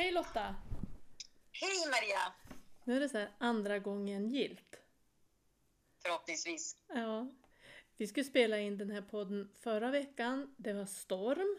Hej 0.00 0.12
Lotta! 0.12 0.54
Hej 1.52 1.90
Maria! 1.90 2.32
Nu 2.84 2.96
är 2.96 3.00
det 3.00 3.08
så 3.08 3.18
här 3.18 3.30
andra 3.38 3.78
gången 3.78 4.30
gilt. 4.30 4.76
Förhoppningsvis. 6.02 6.76
Ja. 6.88 7.28
Vi 7.96 8.06
skulle 8.06 8.24
spela 8.24 8.58
in 8.58 8.78
den 8.78 8.90
här 8.90 9.02
podden 9.02 9.54
förra 9.60 9.90
veckan. 9.90 10.54
Det 10.58 10.72
var 10.72 10.86
storm. 10.86 11.58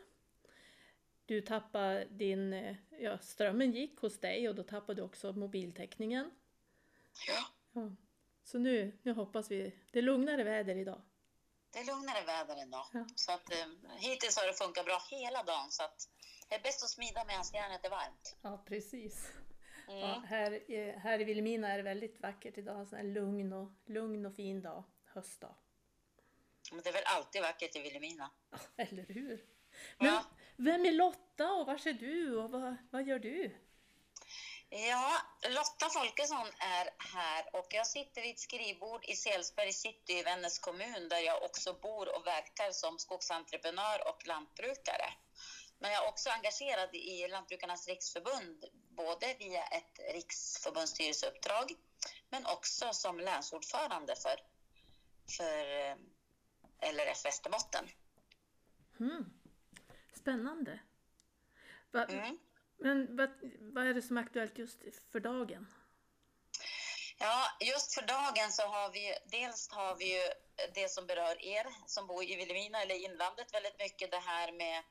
Du 1.25 1.41
tappade 1.41 2.05
din... 2.05 2.53
eh, 2.53 2.75
Ja, 2.89 3.17
strömmen 3.17 3.71
gick 3.71 3.99
hos 3.99 4.19
dig 4.19 4.49
och 4.49 4.55
då 4.55 4.63
tappade 4.63 5.01
du 5.01 5.05
också 5.05 5.33
mobiltäckningen. 5.33 6.31
Ja, 7.27 7.45
Ja. 7.73 7.91
Så 8.43 8.57
nu, 8.59 8.99
nu 9.03 9.13
hoppas 9.13 9.51
vi... 9.51 9.75
Det 9.91 9.99
är 9.99 10.03
lugnare 10.03 10.43
väder 10.43 10.75
idag. 10.75 11.01
det 11.71 11.79
är 11.79 11.85
lugnare 11.85 12.25
väder 12.25 12.67
idag. 12.67 12.85
Ja. 12.93 13.05
Så 13.15 13.31
att, 13.31 13.51
eh, 13.51 13.65
hittills 13.97 14.37
har 14.37 14.47
det 14.47 14.53
funkat 14.53 14.85
bra 14.85 15.01
hela 15.09 15.43
dagen. 15.43 15.71
Så 15.71 15.83
att 15.83 16.07
det 16.51 16.55
är 16.55 16.63
bäst 16.63 16.83
att 16.83 16.89
smida 16.89 17.25
medan 17.25 17.43
järnet 17.53 17.85
är 17.85 17.89
varmt. 17.89 18.35
Ja, 18.41 18.63
precis. 18.67 19.27
Mm. 19.87 19.99
Ja, 19.99 20.23
här, 20.27 20.71
i- 20.71 20.91
här 20.97 21.21
i 21.21 21.23
Vilhelmina 21.23 21.67
är 21.73 21.77
det 21.77 21.83
väldigt 21.83 22.21
vackert 22.21 22.57
idag. 22.57 22.93
En 22.93 22.97
här 22.97 23.03
lugn 23.03 23.53
och, 23.53 23.71
lugn 23.85 24.25
och 24.25 24.35
fin 24.35 24.61
dag. 24.61 24.83
Höstdag. 25.05 25.55
Men 26.71 26.81
det 26.83 26.89
är 26.89 26.93
väl 26.93 27.03
alltid 27.05 27.41
vackert 27.41 27.75
i 27.75 27.81
Vilhelmina. 27.81 28.31
Ja, 28.51 28.57
Eller 28.77 29.03
hur? 29.03 29.45
Men 29.97 30.07
Ja. 30.07 30.23
vem 30.57 30.85
är 30.85 30.91
Lotta 30.91 31.51
och 31.51 31.65
var 31.65 31.87
är 31.87 31.93
du 31.93 32.37
och 32.37 32.51
vad, 32.51 32.75
vad 32.91 33.03
gör 33.07 33.19
du? 33.19 33.55
Ja, 34.69 35.11
Lotta 35.49 35.89
Folkesson 35.89 36.47
är 36.59 36.89
här 37.15 37.55
och 37.55 37.67
jag 37.69 37.87
sitter 37.87 38.21
vid 38.21 38.31
ett 38.31 38.39
skrivbord 38.39 39.05
i 39.05 39.15
Selsberg 39.15 39.73
city 39.73 40.13
i 40.13 40.23
Vännäs 40.23 40.59
kommun 40.59 41.09
där 41.09 41.19
jag 41.19 41.43
också 41.43 41.73
bor 41.73 42.15
och 42.17 42.27
verkar 42.27 42.71
som 42.71 42.99
skogsentreprenör 42.99 44.07
och 44.09 44.27
lantbrukare. 44.27 45.13
Men 45.81 45.91
jag 45.91 46.03
är 46.03 46.09
också 46.09 46.29
engagerad 46.29 46.95
i 46.95 47.27
Lantbrukarnas 47.27 47.87
riksförbund, 47.87 48.65
både 48.89 49.35
via 49.39 49.63
ett 49.63 49.99
riksförbundsstyrelseuppdrag 50.13 51.71
men 52.29 52.45
också 52.45 52.93
som 52.93 53.19
länsordförande 53.19 54.15
för, 54.15 54.39
för 55.37 55.79
eh, 55.79 55.95
LRF 56.93 57.25
Västerbotten. 57.25 57.89
Hmm. 58.97 59.33
Spännande. 60.13 60.79
Va, 61.91 62.05
Mm. 62.05 62.39
Men 62.77 63.15
vad, 63.17 63.29
vad 63.59 63.87
är 63.87 63.93
det 63.93 64.01
som 64.01 64.17
är 64.17 64.21
aktuellt 64.21 64.57
just 64.57 64.79
för 65.11 65.19
dagen? 65.19 65.67
Ja, 67.19 67.47
just 67.59 67.93
för 67.93 68.01
dagen 68.01 68.51
så 68.51 68.61
har 68.61 68.91
vi 68.91 69.15
dels 69.25 69.69
har 69.69 69.95
vi 69.95 70.13
ju 70.13 70.21
det 70.73 70.89
som 70.91 71.07
berör 71.07 71.45
er 71.45 71.67
som 71.85 72.07
bor 72.07 72.23
i 72.23 72.35
Vilhelmina 72.35 72.81
eller 72.81 72.95
inlandet 72.95 73.53
väldigt 73.53 73.79
mycket 73.79 74.11
det 74.11 74.19
här 74.19 74.51
med 74.51 74.83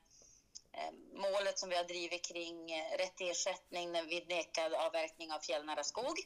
målet 1.13 1.59
som 1.59 1.69
vi 1.69 1.75
har 1.75 1.83
drivit 1.83 2.25
kring 2.25 2.71
eh, 2.71 2.97
rätt 2.97 3.21
ersättning 3.21 3.91
när 3.91 4.03
vi 4.03 4.25
nekad 4.25 4.73
avverkning 4.73 5.31
av 5.31 5.39
fjällnära 5.39 5.83
skog. 5.83 6.19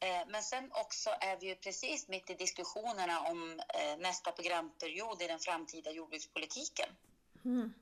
Eh, 0.00 0.22
men 0.28 0.42
sen 0.42 0.72
också 0.72 1.10
är 1.20 1.40
vi 1.40 1.46
ju 1.46 1.54
precis 1.54 2.08
mitt 2.08 2.30
i 2.30 2.34
diskussionerna 2.34 3.20
om 3.20 3.60
eh, 3.60 3.96
nästa 3.98 4.32
programperiod 4.32 5.22
i 5.22 5.26
den 5.26 5.38
framtida 5.38 5.90
jordbrukspolitiken. 5.90 6.88
Mm. 7.44 7.74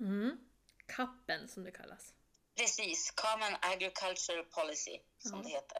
Mm. 0.00 0.38
Kappen 0.86 1.48
som 1.48 1.64
det 1.64 1.70
kallas. 1.70 2.14
Precis, 2.56 3.10
Common 3.10 3.56
Agriculture 3.60 4.42
Policy 4.42 4.98
som 5.18 5.42
det 5.42 5.48
heter. 5.48 5.78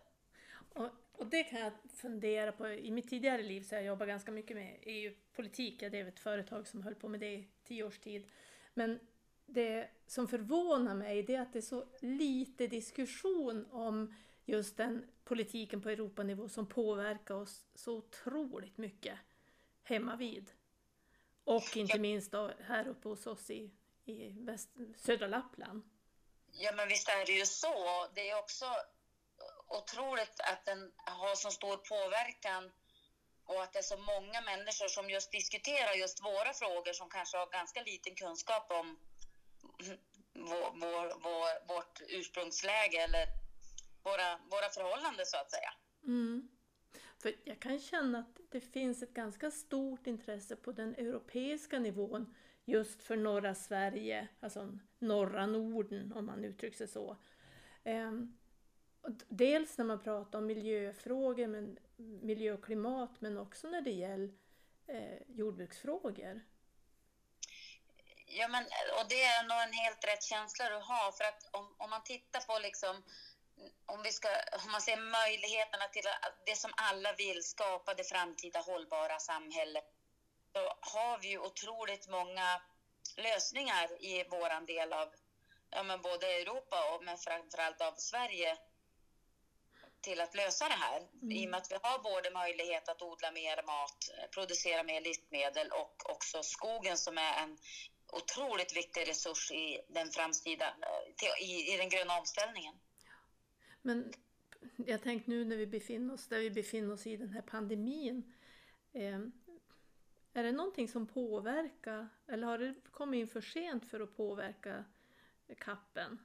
Och, 0.74 0.90
och 1.18 1.26
det 1.26 1.44
kan 1.44 1.60
jag 1.60 1.72
fundera 1.94 2.52
på. 2.52 2.68
I 2.68 2.90
mitt 2.90 3.10
tidigare 3.10 3.42
liv 3.42 3.62
så 3.62 3.74
har 3.74 3.80
jag 3.80 3.86
jobbat 3.86 4.08
ganska 4.08 4.32
mycket 4.32 4.56
med 4.56 4.78
EU-politik. 4.82 5.82
Jag 5.82 5.92
drev 5.92 6.08
ett 6.08 6.20
företag 6.20 6.66
som 6.68 6.82
höll 6.82 6.94
på 6.94 7.08
med 7.08 7.20
det 7.20 7.34
i 7.34 7.48
tio 7.64 7.84
års 7.84 7.98
tid. 7.98 8.28
Men 8.74 9.00
det 9.46 9.88
som 10.06 10.28
förvånar 10.28 10.94
mig 10.94 11.22
det 11.22 11.34
är 11.34 11.40
att 11.40 11.52
det 11.52 11.58
är 11.58 11.62
så 11.62 11.84
lite 12.00 12.66
diskussion 12.66 13.66
om 13.70 14.14
just 14.44 14.76
den 14.76 15.06
politiken 15.24 15.82
på 15.82 15.88
Europanivå 15.88 16.48
som 16.48 16.66
påverkar 16.66 17.34
oss 17.34 17.66
så 17.74 17.96
otroligt 17.96 18.78
mycket 18.78 19.18
hemma 19.82 20.16
vid. 20.16 20.50
Och 21.44 21.76
inte 21.76 21.98
minst 21.98 22.32
då 22.32 22.50
här 22.60 22.88
uppe 22.88 23.08
hos 23.08 23.26
oss 23.26 23.50
i, 23.50 23.70
i 24.04 24.28
väst, 24.28 24.70
södra 24.96 25.26
Lappland. 25.26 25.82
Ja, 26.52 26.72
men 26.76 26.88
visst 26.88 27.08
är 27.08 27.26
det 27.26 27.32
ju 27.32 27.46
så. 27.46 28.06
Det 28.14 28.30
är 28.30 28.38
också 28.38 28.64
otroligt 29.66 30.40
att 30.40 30.64
den 30.64 30.92
har 30.96 31.34
så 31.34 31.50
stor 31.50 31.76
påverkan 31.76 32.72
och 33.44 33.62
att 33.62 33.72
det 33.72 33.78
är 33.78 33.82
så 33.82 33.96
många 33.96 34.40
människor 34.40 34.88
som 34.88 35.10
just 35.10 35.32
diskuterar 35.32 35.94
just 35.94 36.24
våra 36.24 36.52
frågor 36.52 36.92
som 36.92 37.08
kanske 37.10 37.36
har 37.36 37.46
ganska 37.46 37.82
liten 37.82 38.14
kunskap 38.14 38.70
om 38.70 38.98
vår, 40.32 40.70
vår, 40.80 41.20
vår, 41.22 41.74
vårt 41.74 42.00
ursprungsläge 42.08 42.98
eller 42.98 43.26
våra, 44.02 44.38
våra 44.50 44.68
förhållanden 44.68 45.26
så 45.26 45.36
att 45.36 45.50
säga. 45.50 45.72
Mm. 46.04 46.48
För 47.18 47.34
jag 47.44 47.60
kan 47.60 47.80
känna 47.80 48.18
att 48.18 48.40
det 48.50 48.60
finns 48.60 49.02
ett 49.02 49.14
ganska 49.14 49.50
stort 49.50 50.06
intresse 50.06 50.56
på 50.56 50.72
den 50.72 50.94
europeiska 50.94 51.78
nivån 51.78 52.34
just 52.64 53.02
för 53.02 53.16
norra 53.16 53.54
Sverige, 53.54 54.28
alltså 54.40 54.78
norra 54.98 55.46
Norden 55.46 56.12
om 56.12 56.26
man 56.26 56.44
uttrycker 56.44 56.76
sig 56.76 56.88
så. 56.88 57.16
Ehm, 57.84 58.38
Dels 59.28 59.78
när 59.78 59.84
man 59.84 60.02
pratar 60.02 60.38
om 60.38 60.46
miljöfrågor, 60.46 61.46
men, 61.46 61.78
miljö 62.22 62.52
och 62.52 62.64
klimat, 62.64 63.20
men 63.20 63.38
också 63.38 63.68
när 63.68 63.80
det 63.80 63.90
gäller 63.90 64.30
eh, 64.86 65.18
jordbruksfrågor. 65.26 66.44
Ja, 68.26 68.48
men, 68.48 68.64
och 68.98 69.08
det 69.08 69.22
är 69.22 69.42
nog 69.42 69.62
en 69.62 69.72
helt 69.72 70.04
rätt 70.04 70.22
känsla 70.22 70.68
du 70.68 70.74
har. 70.74 71.12
För 71.12 71.24
att 71.24 71.48
om, 71.50 71.74
om 71.78 71.90
man 71.90 72.04
tittar 72.04 72.40
på 72.40 72.58
liksom, 72.58 73.02
om, 73.86 74.02
vi 74.02 74.12
ska, 74.12 74.28
om 74.64 74.72
man 74.72 74.80
ser 74.80 74.96
möjligheterna 74.96 75.84
till 75.92 76.02
det 76.46 76.56
som 76.56 76.70
alla 76.76 77.12
vill, 77.12 77.42
skapa 77.42 77.94
det 77.94 78.04
framtida 78.04 78.60
hållbara 78.60 79.18
samhället, 79.18 79.84
så 80.52 80.58
har 80.80 81.18
vi 81.18 81.28
ju 81.28 81.38
otroligt 81.38 82.08
många 82.08 82.60
lösningar 83.16 84.04
i 84.04 84.24
våran 84.28 84.66
del 84.66 84.92
av 84.92 85.08
ja, 85.70 85.82
men 85.82 86.02
både 86.02 86.26
Europa 86.26 86.94
och 86.94 87.04
men 87.04 87.18
framförallt 87.18 87.80
av 87.80 87.94
Sverige 87.96 88.58
till 90.06 90.20
att 90.20 90.34
lösa 90.34 90.64
det 90.68 90.80
här. 90.86 90.98
I 91.40 91.46
och 91.46 91.50
med 91.50 91.58
att 91.60 91.70
vi 91.72 91.78
har 91.82 91.98
både 92.10 92.28
möjlighet 92.30 92.88
att 92.88 93.02
odla 93.02 93.30
mer 93.40 93.56
mat, 93.72 93.98
eh, 94.14 94.30
producera 94.36 94.82
mer 94.82 95.00
livsmedel 95.00 95.68
och 95.82 95.96
också 96.14 96.42
skogen 96.42 96.96
som 96.96 97.18
är 97.18 97.34
en 97.42 97.58
otroligt 98.18 98.76
viktig 98.76 99.08
resurs 99.08 99.52
i 99.52 99.80
den 99.88 100.08
framtida, 100.10 100.66
eh, 100.66 101.48
i, 101.48 101.74
i 101.74 101.76
den 101.76 101.88
gröna 101.88 102.18
omställningen. 102.20 102.74
Men 103.82 104.12
jag 104.76 105.02
tänkte 105.02 105.30
nu 105.30 105.44
när 105.44 105.56
vi 105.56 105.66
befinner 105.66 106.14
oss 106.14 106.28
där 106.28 106.38
vi 106.38 106.50
befinner 106.50 106.92
oss 106.94 107.06
i 107.06 107.16
den 107.16 107.30
här 107.30 107.42
pandemin. 107.42 108.34
Eh, 108.92 109.20
är 110.32 110.42
det 110.42 110.52
någonting 110.52 110.88
som 110.88 111.06
påverkar, 111.06 112.08
eller 112.28 112.46
har 112.46 112.58
det 112.58 112.74
kommit 112.90 113.18
in 113.18 113.28
för 113.28 113.40
sent 113.40 113.90
för 113.90 114.00
att 114.00 114.16
påverka 114.16 114.84
kappen? 115.58 116.18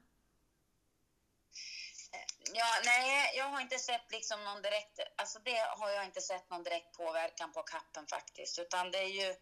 Ja, 2.54 2.66
nej, 2.86 3.38
jag 3.38 3.46
har 3.46 3.62
inte 3.62 3.80
sett 3.80 4.12
liksom 4.12 4.44
någon 4.44 4.62
direkt, 4.62 5.00
alltså 5.16 5.40
det 5.40 5.58
har 5.78 5.90
jag 5.90 6.06
inte 6.06 6.22
sett 6.22 6.50
någon 6.50 6.64
direkt 6.64 6.98
påverkan 6.98 7.52
på 7.54 7.64
kappen 7.64 8.08
faktiskt, 8.08 8.60
utan 8.60 8.92
det 8.92 8.98
är 8.98 9.08
ju, 9.08 9.36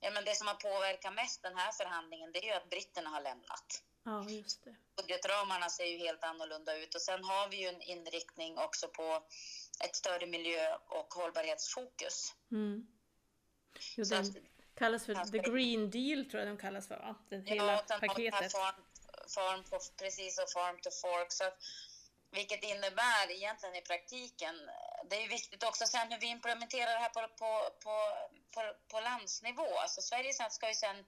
ja 0.00 0.10
men 0.10 0.24
det 0.24 0.34
som 0.34 0.46
har 0.46 0.54
påverkat 0.54 1.14
mest 1.14 1.42
den 1.42 1.56
här 1.56 1.72
förhandlingen, 1.72 2.32
det 2.32 2.38
är 2.38 2.46
ju 2.46 2.52
att 2.52 2.70
britterna 2.70 3.10
har 3.10 3.20
lämnat. 3.20 3.82
Ja, 4.04 4.24
just 4.30 4.64
det. 4.64 4.76
budgetramarna 4.96 5.68
ser 5.70 5.84
ju 5.84 5.98
helt 5.98 6.24
annorlunda 6.24 6.76
ut 6.76 6.94
och 6.94 7.02
sen 7.02 7.24
har 7.24 7.48
vi 7.48 7.56
ju 7.56 7.68
en 7.68 7.82
inriktning 7.82 8.58
också 8.58 8.88
på 8.88 9.22
ett 9.84 9.96
större 9.96 10.26
miljö 10.26 10.74
och 10.88 11.14
hållbarhetsfokus. 11.14 12.34
Mm. 12.52 12.86
Jo, 13.96 14.04
den 14.04 14.20
att- 14.20 14.36
kallas 14.78 15.06
för 15.06 15.14
The 15.14 15.38
Green 15.38 15.90
Deal 15.90 16.24
tror 16.30 16.38
jag 16.40 16.48
den 16.48 16.58
kallas 16.58 16.88
för 16.88 16.96
va? 16.98 17.14
Den 17.28 17.46
hela 17.46 17.72
Ja, 17.88 17.98
paketet. 18.00 18.52
farm, 18.52 18.74
farm 19.28 19.64
precis 19.96 20.38
och 20.38 20.50
farm 20.50 20.78
to 20.80 20.90
fork. 20.90 21.32
Så 21.32 21.44
att, 21.44 21.58
vilket 22.34 22.64
innebär 22.64 23.30
egentligen 23.30 23.74
i 23.74 23.80
praktiken, 23.80 24.70
det 25.10 25.24
är 25.24 25.28
viktigt 25.28 25.64
också 25.64 25.86
sen 25.86 26.12
hur 26.12 26.20
vi 26.20 26.26
implementerar 26.26 26.92
det 26.92 26.98
här 26.98 27.08
på, 27.08 27.20
på, 27.20 27.70
på, 27.84 27.94
på, 28.54 28.74
på 28.88 29.00
landsnivå. 29.00 29.78
Alltså 29.78 30.02
Sverige 30.02 30.32
sen 30.32 30.50
ska 30.50 30.68
ju 30.68 30.74
sen, 30.74 31.04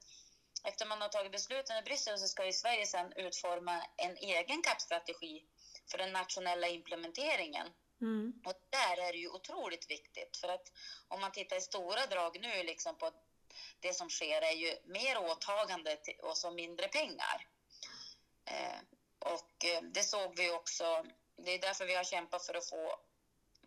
efter 0.65 0.87
man 0.87 1.01
har 1.01 1.09
tagit 1.09 1.33
besluten 1.33 1.77
i 1.77 1.83
Bryssel 1.83 2.19
så 2.19 2.29
ska 2.29 2.47
ju 2.47 2.53
Sverige 2.53 2.87
sen 2.87 3.13
utforma 3.13 3.83
en 3.97 4.17
egen 4.17 4.63
CAP-strategi 4.63 5.45
för 5.91 5.99
den 5.99 6.13
nationella 6.13 6.69
implementeringen. 6.69 7.67
Mm. 8.01 8.43
Och 8.45 8.55
där 8.71 9.03
är 9.09 9.13
det 9.13 9.19
ju 9.19 9.29
otroligt 9.29 9.91
viktigt 9.91 10.37
för 10.37 10.49
att 10.49 10.73
om 11.09 11.21
man 11.21 11.33
tittar 11.33 11.57
i 11.57 11.61
stora 11.61 12.07
drag 12.07 12.41
nu 12.41 12.63
liksom 12.63 12.99
på 12.99 13.11
det 13.81 13.95
som 13.95 14.11
sker 14.11 14.43
är 14.43 14.57
ju 14.57 14.75
mer 14.85 15.19
åtagande 15.19 15.99
och 16.23 16.37
så 16.37 16.51
mindre 16.51 16.89
pengar. 16.89 17.49
Eh, 18.45 18.79
och 19.19 19.65
eh, 19.65 19.83
det 19.83 20.03
såg 20.03 20.37
vi 20.37 20.51
också. 20.51 21.07
Det 21.37 21.51
är 21.51 21.59
därför 21.59 21.87
vi 21.87 21.95
har 21.95 22.05
kämpat 22.05 22.47
för 22.47 22.55
att 22.55 22.69
få 22.69 22.99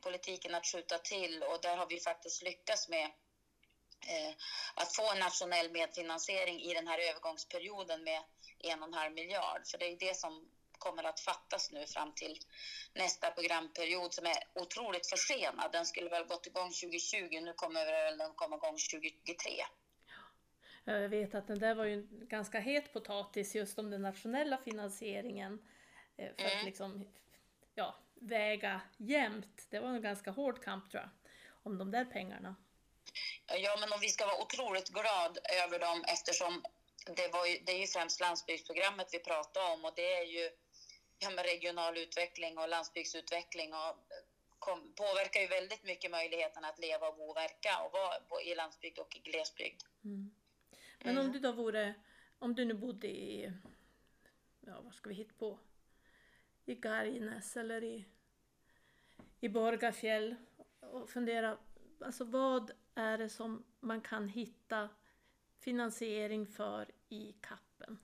politiken 0.02 0.56
att 0.56 0.66
skjuta 0.66 0.98
till 0.98 1.44
och 1.44 1.62
där 1.62 1.78
har 1.78 1.88
vi 1.88 2.00
faktiskt 2.00 2.44
lyckats 2.44 2.90
med 2.90 3.06
eh, 4.08 4.34
att 4.76 4.96
få 4.96 5.12
en 5.12 5.20
nationell 5.20 5.72
medfinansiering 5.72 6.62
i 6.62 6.74
den 6.74 6.88
här 6.88 7.00
övergångsperioden 7.10 8.04
med 8.04 8.22
en 8.60 8.82
och 8.82 8.88
en 8.88 8.94
halv 8.94 9.14
miljard. 9.14 9.68
För 9.68 9.78
det 9.78 9.86
är 9.86 9.98
det 10.00 10.16
som 10.16 10.50
kommer 10.78 11.04
att 11.04 11.20
fattas 11.20 11.72
nu 11.72 11.86
fram 11.86 12.12
till 12.16 12.40
nästa 12.94 13.32
programperiod 13.32 14.14
som 14.14 14.26
är 14.26 14.38
otroligt 14.56 15.10
försenad. 15.10 15.72
Den 15.72 15.86
skulle 15.86 16.10
väl 16.10 16.26
gått 16.26 16.48
igång 16.48 16.70
2020, 16.70 17.40
nu 17.42 17.54
kommer 17.54 17.86
den 18.18 18.34
komma 18.36 18.56
igång 18.56 18.78
2023. 18.92 19.52
Jag 20.84 21.10
vet 21.10 21.36
att 21.36 21.48
den 21.48 21.60
där 21.60 21.76
var 21.76 21.86
ju 21.86 21.94
en 21.94 22.28
ganska 22.28 22.60
het 22.60 22.94
potatis 22.94 23.56
just 23.56 23.80
om 23.80 23.90
den 23.90 24.02
nationella 24.02 24.58
finansieringen 24.58 25.62
eh, 26.18 26.36
för 26.36 26.46
mm. 26.46 26.60
att 26.60 26.66
liksom 26.66 27.08
ja, 27.80 27.96
väga 28.16 28.82
jämnt. 28.98 29.68
Det 29.70 29.80
var 29.80 29.90
en 29.90 30.02
ganska 30.02 30.32
hård 30.32 30.64
kamp 30.64 30.92
tror 30.92 31.04
jag, 31.04 31.10
om 31.64 31.78
de 31.78 31.92
där 31.92 32.06
pengarna. 32.06 32.56
Ja, 33.46 33.78
men 33.80 33.94
om 33.94 34.00
vi 34.02 34.10
ska 34.10 34.26
vara 34.26 34.42
otroligt 34.42 34.90
glad 34.90 35.38
över 35.64 35.80
dem 35.80 36.04
eftersom 36.08 36.64
det, 37.06 37.28
var 37.34 37.46
ju, 37.46 37.60
det 37.66 37.72
är 37.72 37.80
ju 37.80 37.88
främst 37.88 38.20
landsbygdsprogrammet 38.20 39.08
vi 39.12 39.20
pratar 39.20 39.74
om 39.74 39.86
och 39.86 39.94
det 39.96 40.14
är 40.14 40.26
ju 40.26 40.50
ja, 41.20 41.30
med 41.30 41.46
regional 41.46 41.98
utveckling 41.98 42.58
och 42.58 42.70
landsbygdsutveckling 42.70 43.74
och 43.74 43.94
kom, 44.60 44.94
påverkar 44.96 45.40
ju 45.42 45.48
väldigt 45.48 45.84
mycket 45.84 46.12
möjligheten 46.12 46.66
att 46.66 46.80
leva 46.80 47.08
och 47.08 47.16
bo 47.16 47.30
och 47.30 47.38
verka 47.38 47.80
och 47.84 47.92
vara 47.92 48.42
i 48.42 48.56
landsbygd 48.56 49.00
och 49.00 49.16
i 49.16 49.20
glesbygd. 49.20 49.82
Mm. 50.04 50.32
Men 51.00 51.18
om 51.18 51.26
mm. 51.26 51.34
du 51.34 51.40
då 51.40 51.52
vore, 51.52 51.94
om 52.40 52.56
du 52.56 52.66
nu 52.66 52.74
bodde 52.74 53.08
i, 53.08 53.54
ja 54.60 54.82
vad 54.82 54.94
ska 54.94 55.10
vi 55.10 55.16
hitta 55.16 55.34
på, 55.40 55.60
i 56.70 56.76
Gargnäs 56.76 57.58
eller 57.58 57.84
i, 57.84 58.06
i 59.40 59.50
Borgafjäll 59.50 60.36
och 60.80 61.10
fundera, 61.10 61.58
alltså 62.06 62.24
vad 62.24 62.72
är 62.96 63.18
det 63.18 63.30
som 63.30 63.66
man 63.80 64.02
kan 64.02 64.28
hitta 64.28 64.90
finansiering 65.60 66.48
för 66.48 66.92
i 67.10 67.36
kappen? 67.42 68.00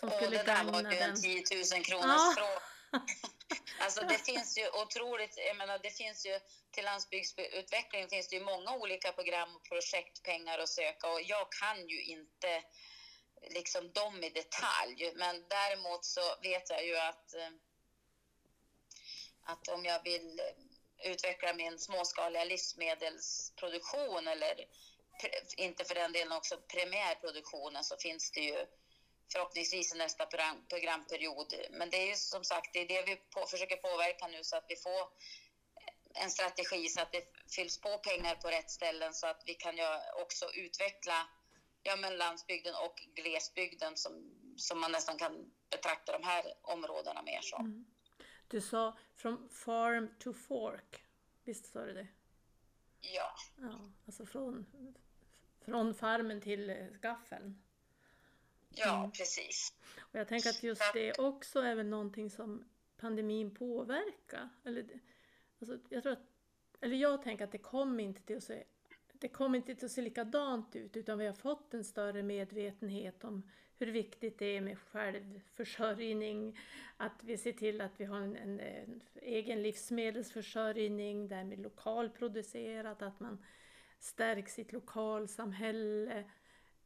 Som 0.00 0.10
skulle 0.10 0.26
och 0.26 0.32
det 0.32 0.52
där 0.52 0.64
var 0.64 0.92
ju 0.92 0.98
en 0.98 1.16
10 1.16 1.42
000 1.74 1.84
kronors 1.84 2.04
ah. 2.06 2.34
fråga. 2.36 3.02
Alltså 3.78 4.04
det 4.06 4.18
finns 4.18 4.58
ju 4.58 4.68
otroligt, 4.82 5.34
jag 5.36 5.56
menar 5.56 5.78
det 5.82 5.90
finns 5.90 6.26
ju 6.26 6.38
till 6.70 6.84
landsbygdsutveckling 6.84 8.08
finns 8.08 8.28
det 8.28 8.36
ju 8.36 8.44
många 8.44 8.72
olika 8.72 9.12
program 9.12 9.56
och 9.56 9.62
projektpengar 9.62 10.58
att 10.58 10.68
söka 10.68 11.08
och 11.08 11.22
jag 11.22 11.52
kan 11.52 11.88
ju 11.88 12.02
inte 12.02 12.62
liksom 13.50 13.92
dem 13.92 14.24
i 14.24 14.30
detalj. 14.30 15.12
Men 15.14 15.48
däremot 15.48 16.04
så 16.04 16.20
vet 16.42 16.70
jag 16.70 16.86
ju 16.86 16.96
att, 16.96 17.34
eh, 17.34 17.50
att 19.42 19.68
om 19.68 19.84
jag 19.84 20.04
vill 20.04 20.40
utveckla 21.04 21.54
min 21.54 21.78
småskaliga 21.78 22.44
livsmedelsproduktion 22.44 24.28
eller 24.28 24.66
inte 25.56 25.84
för 25.84 25.94
den 25.94 26.12
delen 26.12 26.32
också 26.32 26.56
primärproduktionen 26.56 27.84
så 27.84 27.96
finns 27.96 28.30
det 28.30 28.40
ju 28.40 28.66
förhoppningsvis 29.32 29.94
i 29.94 29.98
nästa 29.98 30.26
program, 30.26 30.66
programperiod. 30.68 31.54
Men 31.70 31.90
det 31.90 31.96
är 31.96 32.06
ju 32.06 32.16
som 32.16 32.44
sagt 32.44 32.72
det, 32.72 32.80
är 32.80 32.88
det 32.88 33.02
vi 33.02 33.16
på, 33.16 33.46
försöker 33.46 33.76
påverka 33.76 34.26
nu 34.26 34.44
så 34.44 34.56
att 34.56 34.64
vi 34.68 34.76
får 34.76 35.08
en 36.14 36.30
strategi 36.30 36.88
så 36.88 37.00
att 37.00 37.12
det 37.12 37.24
fylls 37.56 37.80
på 37.80 37.98
pengar 37.98 38.34
på 38.34 38.48
rätt 38.48 38.70
ställen 38.70 39.14
så 39.14 39.26
att 39.26 39.42
vi 39.46 39.54
kan 39.54 39.76
ju 39.76 39.86
också 40.22 40.50
utveckla 40.54 41.28
ja, 41.84 41.96
men 41.96 42.16
landsbygden 42.16 42.74
och 42.74 43.02
glesbygden 43.14 43.96
som, 43.96 44.30
som 44.56 44.80
man 44.80 44.92
nästan 44.92 45.18
kan 45.18 45.50
betrakta 45.70 46.12
de 46.12 46.24
här 46.24 46.44
områdena 46.62 47.22
mer 47.22 47.40
som. 47.40 47.66
Mm. 47.66 47.84
Du 48.48 48.60
sa 48.60 48.98
from 49.16 49.48
farm 49.48 50.08
to 50.18 50.32
fork, 50.32 51.04
visst 51.44 51.66
sa 51.66 51.84
du 51.84 51.92
det? 51.92 52.06
Ja. 53.00 53.34
ja 53.56 53.80
alltså 54.06 54.26
från, 54.26 54.66
från 55.64 55.94
farmen 55.94 56.40
till 56.40 56.88
gaffeln. 57.00 57.62
Ja, 58.70 58.98
mm. 58.98 59.10
precis. 59.10 59.72
Och 59.98 60.18
jag 60.18 60.28
tänker 60.28 60.50
att 60.50 60.62
just 60.62 60.92
det 60.92 61.18
också 61.18 61.60
är 61.60 61.74
väl 61.74 61.86
någonting 61.86 62.30
som 62.30 62.64
pandemin 62.96 63.54
påverkar. 63.54 64.48
Eller, 64.64 65.00
alltså, 65.60 65.78
jag 65.88 66.02
tror 66.02 66.12
att, 66.12 66.26
eller 66.80 66.96
jag 66.96 67.22
tänker 67.22 67.44
att 67.44 67.52
det 67.52 67.58
kommer 67.58 68.04
inte 68.04 68.22
till 68.22 68.36
att 68.36 68.44
se 68.44 68.64
det 69.20 69.28
kommer 69.28 69.58
inte 69.58 69.86
att 69.86 69.92
se 69.92 70.02
likadant 70.02 70.76
ut 70.76 70.96
utan 70.96 71.18
vi 71.18 71.26
har 71.26 71.34
fått 71.34 71.74
en 71.74 71.84
större 71.84 72.22
medvetenhet 72.22 73.24
om 73.24 73.42
hur 73.78 73.86
viktigt 73.86 74.38
det 74.38 74.46
är 74.46 74.60
med 74.60 74.78
självförsörjning, 74.78 76.58
att 76.96 77.24
vi 77.24 77.38
ser 77.38 77.52
till 77.52 77.80
att 77.80 78.00
vi 78.00 78.04
har 78.04 78.20
en, 78.20 78.36
en, 78.36 78.60
en 78.60 79.02
egen 79.14 79.62
livsmedelsförsörjning, 79.62 81.28
därmed 81.28 81.58
lokalproducerat, 81.60 83.02
att 83.02 83.20
man 83.20 83.44
stärker 83.98 84.50
sitt 84.50 84.72
lokalsamhälle. 84.72 86.24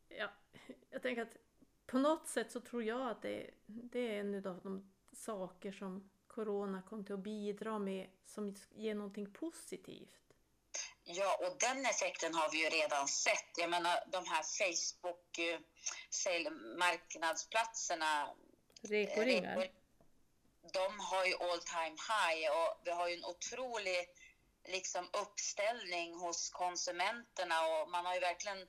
Ja, 0.09 0.31
jag 0.91 1.03
tänker 1.03 1.23
att 1.23 1.37
på 1.87 1.99
något 1.99 2.27
sätt 2.27 2.53
så 2.53 2.61
tror 2.61 2.83
jag 2.83 3.11
att 3.11 3.23
det, 3.23 3.51
det 3.67 4.17
är 4.17 4.21
en 4.21 4.47
av 4.47 4.61
de 4.63 4.91
saker 5.13 5.73
som 5.73 6.11
Corona 6.27 6.83
kom 6.83 7.05
till 7.05 7.15
att 7.15 7.21
bidra 7.21 7.79
med 7.79 8.07
som 8.25 8.55
ger 8.75 8.95
någonting 8.95 9.31
positivt. 9.33 10.28
Ja, 11.11 11.39
och 11.41 11.57
den 11.59 11.87
effekten 11.87 12.35
har 12.35 12.51
vi 12.51 12.59
ju 12.59 12.69
redan 12.69 13.09
sett. 13.09 13.51
Jag 13.57 13.71
menar 13.71 14.05
de 14.07 14.27
här 14.27 14.43
Facebook 14.43 15.39
eh, 15.39 16.51
marknadsplatserna. 16.79 18.35
Rekoringar. 18.83 19.57
Eh, 19.57 19.71
de 20.73 21.01
har 21.01 21.25
ju 21.25 21.35
all 21.35 21.61
time 21.61 21.97
high 22.11 22.51
och 22.51 22.81
vi 22.85 22.91
har 22.91 23.09
ju 23.09 23.15
en 23.15 23.25
otrolig 23.25 24.09
liksom, 24.65 25.11
uppställning 25.13 26.15
hos 26.15 26.51
konsumenterna 26.51 27.67
och 27.67 27.91
man 27.91 28.07
har 28.07 28.15
ju 28.15 28.21
verkligen 28.21 28.69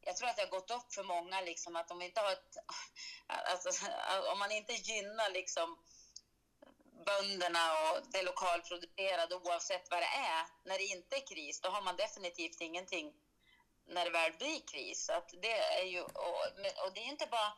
jag 0.00 0.16
tror 0.16 0.28
att 0.28 0.36
det 0.36 0.42
har 0.42 0.50
gått 0.50 0.70
upp 0.70 0.94
för 0.94 1.04
många 1.04 1.40
liksom 1.40 1.76
att 1.76 1.90
om 1.90 2.02
inte 2.02 2.20
har 2.20 2.32
ett, 2.32 2.56
alltså, 3.26 3.86
om 4.32 4.38
man 4.38 4.52
inte 4.52 4.72
gynnar 4.72 5.30
liksom 5.30 5.78
bönderna 7.04 7.64
och 7.82 8.02
det 8.12 8.22
lokalproducerade 8.22 9.34
oavsett 9.34 9.90
vad 9.90 10.02
det 10.02 10.14
är. 10.34 10.42
När 10.64 10.78
det 10.78 10.84
inte 10.84 11.16
är 11.16 11.26
kris, 11.26 11.60
då 11.60 11.68
har 11.68 11.82
man 11.82 11.96
definitivt 11.96 12.60
ingenting 12.60 13.12
när 13.86 14.04
det 14.04 14.10
väl 14.10 14.32
blir 14.32 14.60
kris. 14.72 15.06
Så 15.06 15.12
att 15.12 15.30
det 15.42 15.58
är 15.58 15.84
ju, 15.84 16.00
och, 16.00 16.40
och 16.84 16.92
det 16.94 17.00
är 17.00 17.08
inte 17.08 17.26
bara 17.26 17.52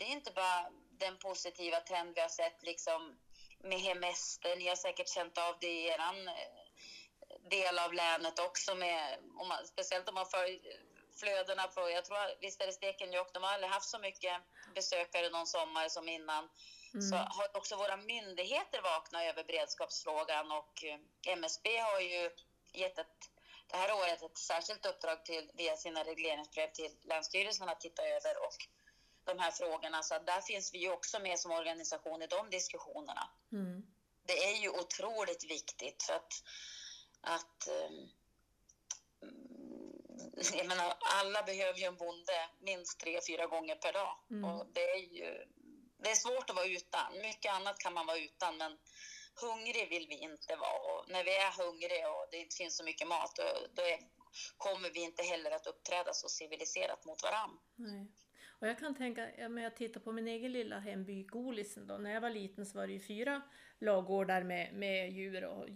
det 0.00 0.04
är 0.04 0.12
inte 0.12 0.30
bara 0.30 0.70
den 0.90 1.18
positiva 1.18 1.80
trend 1.80 2.14
vi 2.14 2.20
har 2.20 2.28
sett 2.28 2.62
liksom 2.62 3.18
med 3.58 3.80
hemester. 3.80 4.56
Ni 4.56 4.68
har 4.68 4.76
säkert 4.76 5.08
känt 5.08 5.38
av 5.38 5.58
det 5.60 5.66
i 5.66 5.86
er 5.86 5.98
eh, 5.98 7.48
del 7.50 7.78
av 7.78 7.92
länet 7.92 8.38
också, 8.38 8.74
med, 8.74 9.18
om 9.38 9.48
man, 9.48 9.66
speciellt 9.66 10.08
om 10.08 10.14
man 10.14 10.26
följer 10.26 10.60
flödena 11.20 11.66
på, 11.66 11.90
jag 11.90 12.04
tror, 12.04 12.40
visst 12.40 12.60
är 12.60 12.66
det 12.66 12.72
Stekenjokk, 12.72 13.32
de 13.34 13.42
har 13.42 13.52
aldrig 13.52 13.72
haft 13.72 13.88
så 13.88 13.98
mycket 13.98 14.42
besökare 14.74 15.30
någon 15.30 15.46
sommar 15.46 15.88
som 15.88 16.08
innan. 16.08 16.48
Mm. 16.94 17.08
Så 17.08 17.16
har 17.16 17.56
också 17.56 17.76
våra 17.76 17.96
myndigheter 17.96 18.82
vaknat 18.82 19.22
över 19.22 19.44
beredskapsfrågan 19.44 20.52
och 20.52 20.84
eh, 20.84 21.32
MSB 21.32 21.78
har 21.78 22.00
ju 22.00 22.30
gett 22.72 22.98
ett, 22.98 23.30
det 23.66 23.76
här 23.76 23.92
året 23.92 24.22
ett 24.22 24.38
särskilt 24.38 24.86
uppdrag 24.86 25.24
till, 25.24 25.50
via 25.54 25.76
sina 25.76 26.04
regleringsbrev 26.04 26.72
till 26.72 26.96
Länsstyrelsen 27.02 27.68
att 27.68 27.80
titta 27.80 28.02
över 28.02 28.36
och 28.46 28.56
de 29.24 29.38
här 29.38 29.50
frågorna. 29.50 30.02
Så 30.02 30.18
där 30.18 30.40
finns 30.40 30.74
vi 30.74 30.78
ju 30.78 30.90
också 30.92 31.18
med 31.18 31.38
som 31.38 31.52
organisation 31.52 32.22
i 32.22 32.26
de 32.26 32.50
diskussionerna. 32.50 33.30
Mm. 33.52 33.82
Det 34.26 34.44
är 34.44 34.62
ju 34.62 34.68
otroligt 34.68 35.44
viktigt 35.50 36.02
för 36.02 36.14
att, 36.14 36.32
att 37.20 37.68
um, 37.68 38.10
jag 40.54 40.66
menar, 40.66 40.94
alla 41.00 41.42
behöver 41.42 41.78
ju 41.78 41.84
en 41.84 41.96
bonde 41.96 42.48
minst 42.60 43.00
tre, 43.00 43.20
fyra 43.28 43.46
gånger 43.46 43.74
per 43.74 43.92
dag. 43.92 44.18
Mm. 44.30 44.44
Och 44.44 44.66
det 44.72 44.90
är 44.90 44.96
ju 44.98 45.46
det 46.02 46.10
är 46.10 46.14
svårt 46.14 46.50
att 46.50 46.56
vara 46.56 46.66
utan. 46.66 47.18
Mycket 47.22 47.52
annat 47.52 47.78
kan 47.78 47.94
man 47.94 48.06
vara 48.06 48.18
utan, 48.18 48.56
men 48.56 48.78
hungrig 49.42 49.88
vill 49.88 50.06
vi 50.08 50.18
inte 50.18 50.56
vara. 50.56 50.80
Och 50.90 51.04
när 51.08 51.24
vi 51.24 51.36
är 51.36 51.64
hungriga 51.64 52.10
och 52.10 52.26
det 52.30 52.36
inte 52.36 52.56
finns 52.56 52.76
så 52.76 52.84
mycket 52.84 53.08
mat, 53.08 53.32
då, 53.36 53.48
då 53.74 53.82
är, 53.82 53.98
kommer 54.56 54.90
vi 54.90 55.00
inte 55.00 55.22
heller 55.22 55.50
att 55.50 55.66
uppträda 55.66 56.12
så 56.12 56.28
civiliserat 56.28 57.04
mot 57.04 57.22
varandra. 57.22 57.58
Nej. 57.76 58.06
Och 58.60 58.68
jag 58.68 58.78
kan 58.78 58.94
tänka, 58.94 59.46
om 59.46 59.58
jag 59.58 59.76
tittar 59.76 60.00
på 60.00 60.12
min 60.12 60.28
egen 60.28 60.52
lilla 60.52 60.78
hemby 60.78 61.22
Golisen 61.22 61.86
då. 61.86 61.98
När 61.98 62.10
jag 62.10 62.20
var 62.20 62.30
liten 62.30 62.66
så 62.66 62.78
var 62.78 62.86
det 62.86 62.92
ju 62.92 63.00
fyra 63.00 63.42
lagårdar 63.78 64.42
med, 64.42 64.74
med 64.74 65.12
djur 65.12 65.44
och 65.44 65.68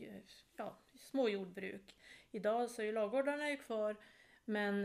ja, 0.57 0.79
små 0.99 1.29
jordbruk. 1.29 1.97
Idag 2.31 2.71
så 2.71 2.83
är 2.83 2.87
ju 2.87 2.93
lagårdarna 2.93 3.51
ju 3.51 3.57
kvar, 3.57 3.97
men 4.45 4.83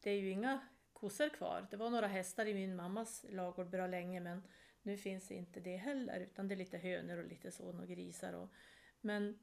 det 0.00 0.10
är 0.10 0.14
ju 0.14 0.30
inga 0.30 0.68
kossor 0.92 1.28
kvar. 1.28 1.66
Det 1.70 1.76
var 1.76 1.90
några 1.90 2.06
hästar 2.06 2.46
i 2.46 2.54
min 2.54 2.76
mammas 2.76 3.24
lagård 3.28 3.70
bra 3.70 3.86
länge, 3.86 4.20
men 4.20 4.42
nu 4.82 4.96
finns 4.96 5.30
inte 5.30 5.60
det 5.60 5.76
heller, 5.76 6.20
utan 6.20 6.48
det 6.48 6.54
är 6.54 6.56
lite 6.56 6.78
hönor 6.78 7.18
och 7.18 7.28
lite 7.28 7.50
sån 7.50 7.80
och 7.80 7.88
grisar. 7.88 8.32
Och, 8.32 8.48
men 9.00 9.38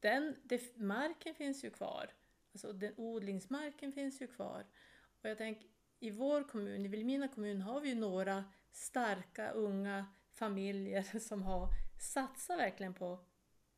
den, 0.00 0.36
det, 0.42 0.76
marken 0.76 1.34
finns 1.34 1.64
ju 1.64 1.70
kvar. 1.70 2.10
Alltså 2.52 2.72
den, 2.72 2.94
odlingsmarken 2.96 3.92
finns 3.92 4.22
ju 4.22 4.26
kvar. 4.26 4.66
Och 5.22 5.28
jag 5.28 5.38
tänker, 5.38 5.68
i 6.00 6.10
vår 6.10 6.48
kommun, 6.48 6.84
i 6.84 6.88
Vilhelmina 6.88 7.28
kommun, 7.28 7.62
har 7.62 7.80
vi 7.80 7.88
ju 7.88 7.94
några 7.94 8.44
starka 8.72 9.50
unga 9.50 10.06
familjer 10.30 11.02
som 11.18 11.42
har 11.42 11.68
satsat 12.00 12.58
verkligen 12.58 12.94
på 12.94 13.24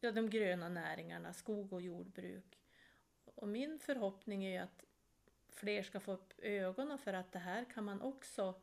ja, 0.00 0.12
de 0.12 0.30
gröna 0.30 0.68
näringarna, 0.68 1.32
skog 1.32 1.72
och 1.72 1.82
jordbruk. 1.82 2.58
och 3.24 3.48
min 3.48 3.78
förhoppning 3.78 4.44
är 4.44 4.50
ju 4.50 4.58
att 4.58 4.84
fler 5.48 5.82
ska 5.82 6.00
få 6.00 6.12
upp 6.12 6.32
ögonen 6.38 6.98
för 6.98 7.12
att 7.12 7.32
det 7.32 7.38
här 7.38 7.64
kan 7.64 7.84
man 7.84 8.00
också, 8.00 8.60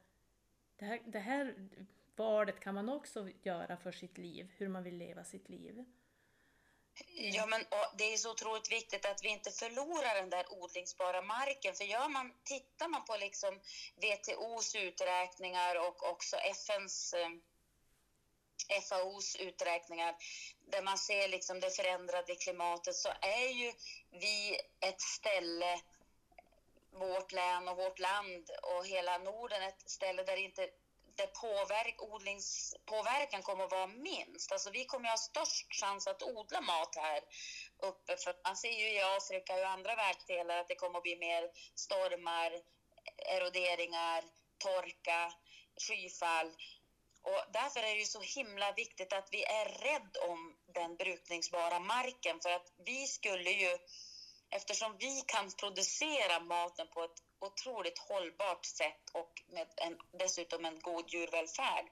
det 0.75 0.85
här, 0.85 1.01
det 1.05 1.19
här 1.19 1.69
valet 2.17 2.59
kan 2.59 2.75
man 2.75 2.89
också 2.89 3.29
göra 3.43 3.77
för 3.77 3.91
sitt 3.91 4.17
liv, 4.17 4.51
hur 4.57 4.67
man 4.67 4.83
vill 4.83 4.97
leva 4.97 5.23
sitt 5.23 5.49
liv. 5.49 5.85
Ja, 7.15 7.45
men 7.45 7.65
det 7.97 8.13
är 8.13 8.17
så 8.17 8.31
otroligt 8.31 8.71
viktigt 8.71 9.05
att 9.05 9.23
vi 9.23 9.29
inte 9.29 9.51
förlorar 9.51 10.15
den 10.15 10.29
där 10.29 10.45
odlingsbara 10.49 11.21
marken. 11.21 11.73
För 11.73 11.83
gör 11.83 12.09
man, 12.09 12.33
tittar 12.43 12.87
man 12.87 13.05
på 13.05 13.17
liksom 13.17 13.59
WTOs 13.95 14.75
uträkningar 14.75 15.87
och 15.87 16.09
också 16.09 16.35
FNs 16.37 17.13
eh, 17.13 17.29
FAOs 18.89 19.35
uträkningar 19.35 20.15
där 20.71 20.81
man 20.81 20.97
ser 20.97 21.27
liksom 21.27 21.59
det 21.59 21.69
förändrade 21.69 22.35
klimatet 22.35 22.95
så 22.95 23.09
är 23.21 23.49
ju 23.49 23.73
vi 24.11 24.59
ett 24.79 25.01
ställe, 25.01 25.81
vårt 26.91 27.31
län 27.31 27.67
och 27.67 27.77
vårt 27.77 27.99
land 27.99 28.49
och 28.63 28.85
hela 28.85 29.17
Norden 29.17 29.63
ett 29.63 29.89
ställe 29.89 30.23
där 30.23 30.37
inte 30.37 30.69
där 31.17 31.27
påverk, 31.27 32.01
odlingspåverkan 32.01 33.43
kommer 33.43 33.63
att 33.63 33.71
vara 33.71 33.87
minst. 33.87 34.51
Alltså 34.51 34.69
vi 34.71 34.85
kommer 34.85 35.05
att 35.05 35.11
ha 35.11 35.17
störst 35.17 35.73
chans 35.81 36.07
att 36.07 36.23
odla 36.23 36.61
mat 36.61 36.95
här 36.95 37.21
uppe. 37.77 38.17
För 38.17 38.35
man 38.43 38.57
ser 38.57 38.71
ju 38.71 38.87
i 38.93 39.01
Afrika 39.01 39.55
och 39.55 39.67
andra 39.67 39.95
världsdelar 39.95 40.57
att 40.57 40.67
det 40.67 40.75
kommer 40.75 40.97
att 40.97 41.03
bli 41.03 41.15
mer 41.15 41.49
stormar, 41.75 42.51
eroderingar, 43.17 44.23
torka, 44.57 45.33
skyfall. 45.87 46.55
Och 47.21 47.41
därför 47.53 47.79
är 47.79 47.93
det 47.95 47.99
ju 47.99 48.05
så 48.05 48.21
himla 48.21 48.71
viktigt 48.71 49.13
att 49.13 49.27
vi 49.31 49.43
är 49.43 49.65
rädd 49.65 50.17
om 50.29 50.57
den 50.73 50.95
brukningsbara 50.95 51.79
marken. 51.79 52.39
För 52.39 52.49
att 52.49 52.67
vi 52.85 53.07
skulle 53.07 53.51
ju, 53.51 53.77
eftersom 54.49 54.97
vi 54.99 55.23
kan 55.27 55.51
producera 55.51 56.39
maten 56.39 56.87
på 56.87 57.03
ett 57.03 57.23
otroligt 57.39 57.99
hållbart 57.99 58.65
sätt 58.65 59.09
och 59.11 59.43
med 59.47 59.67
en, 59.75 59.97
dessutom 60.19 60.65
en 60.65 60.79
god 60.79 61.05
djurvälfärd 61.07 61.85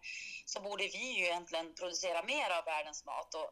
så 0.45 0.61
borde 0.61 0.83
vi 0.83 1.17
ju 1.19 1.25
egentligen 1.25 1.73
producera 1.73 2.23
mer 2.23 2.49
av 2.57 2.65
världens 2.65 3.05
mat. 3.05 3.35
Och 3.35 3.51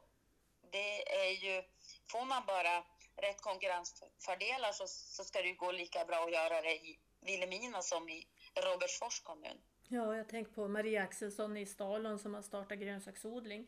det 0.71 1.15
är 1.25 1.31
ju, 1.31 1.63
får 2.11 2.25
man 2.25 2.45
bara 2.45 2.83
rätt 3.17 3.41
konkurrensfördelar 3.41 4.71
så, 4.71 4.87
så 4.87 5.23
ska 5.23 5.41
det 5.41 5.47
ju 5.47 5.55
gå 5.55 5.71
lika 5.71 6.05
bra 6.05 6.23
att 6.25 6.31
göra 6.31 6.61
det 6.61 6.75
i 6.75 6.99
Vilhelmina 7.21 7.81
som 7.81 8.09
i 8.09 8.27
Robertsfors 8.55 9.19
kommun. 9.19 9.57
Ja, 9.87 10.15
jag 10.15 10.29
tänker 10.29 10.51
på 10.51 10.67
Maria 10.67 11.03
Axelsson 11.03 11.57
i 11.57 11.65
Stalon 11.65 12.19
som 12.19 12.33
har 12.33 12.41
startat 12.41 12.79
grönsaksodling. 12.79 13.67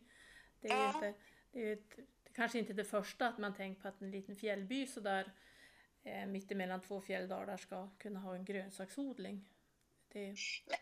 Det 0.62 0.68
är, 0.68 0.78
ja. 0.78 0.88
inte, 0.88 1.14
det 1.56 1.72
är 1.72 1.78
kanske 2.36 2.60
inte 2.60 2.74
det 2.74 2.84
första 2.84 3.28
att 3.28 3.38
man 3.38 3.56
tänker 3.56 3.82
på 3.82 3.88
att 3.88 4.02
en 4.02 4.12
liten 4.12 4.36
fjällby 4.36 4.88
sådär 4.88 5.34
eh, 6.04 6.26
mittemellan 6.26 6.82
två 6.82 7.02
fjälldalar 7.02 7.58
ska 7.58 7.90
kunna 8.00 8.20
ha 8.20 8.36
en 8.36 8.46
grönsaksodling. 8.46 9.46
Det 10.14 10.36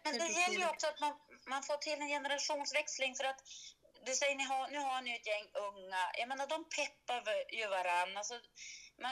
men 0.03 0.17
det 0.17 0.27
gäller 0.27 0.59
ju 0.59 0.69
också 0.69 0.87
att 0.87 0.99
man, 0.99 1.13
man 1.47 1.63
får 1.63 1.77
till 1.77 2.01
en 2.01 2.07
generationsväxling 2.07 3.15
för 3.15 3.23
att 3.23 3.41
du 4.05 4.13
säger 4.15 4.35
ni 4.35 4.43
har, 4.43 4.67
nu 4.69 4.77
har 4.77 5.01
ni 5.01 5.15
ett 5.15 5.27
gäng 5.27 5.47
unga, 5.69 6.01
jag 6.19 6.27
menar 6.27 6.47
de 6.47 6.59
peppar 6.77 7.21
ju 7.59 7.67
varann. 7.67 8.17
Alltså, 8.17 8.33
man, 9.01 9.11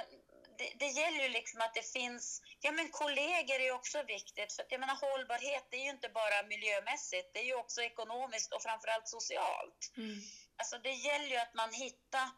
det, 0.57 0.73
det, 0.79 0.91
gäller 0.99 1.23
ju 1.23 1.29
liksom 1.29 1.61
att 1.61 1.73
det 1.73 1.91
finns, 1.97 2.41
ja 2.59 2.71
men 2.71 2.89
kollegor 2.89 3.55
är 3.55 3.65
ju 3.69 3.71
också 3.71 4.03
viktigt. 4.03 4.53
För 4.53 4.65
jag 4.69 4.79
menar 4.79 4.95
hållbarhet, 4.95 5.65
det 5.69 5.77
är 5.77 5.83
ju 5.83 5.89
inte 5.89 6.09
bara 6.09 6.47
miljömässigt, 6.47 7.33
det 7.33 7.39
är 7.39 7.45
ju 7.45 7.55
också 7.55 7.81
ekonomiskt 7.81 8.53
och 8.53 8.61
framförallt 8.61 9.07
socialt. 9.07 9.81
Mm. 9.97 10.19
Alltså 10.61 10.77
det 10.77 10.91
gäller 10.91 11.27
ju 11.27 11.37
att 11.37 11.53
man 11.53 11.73
hittar 11.73 12.29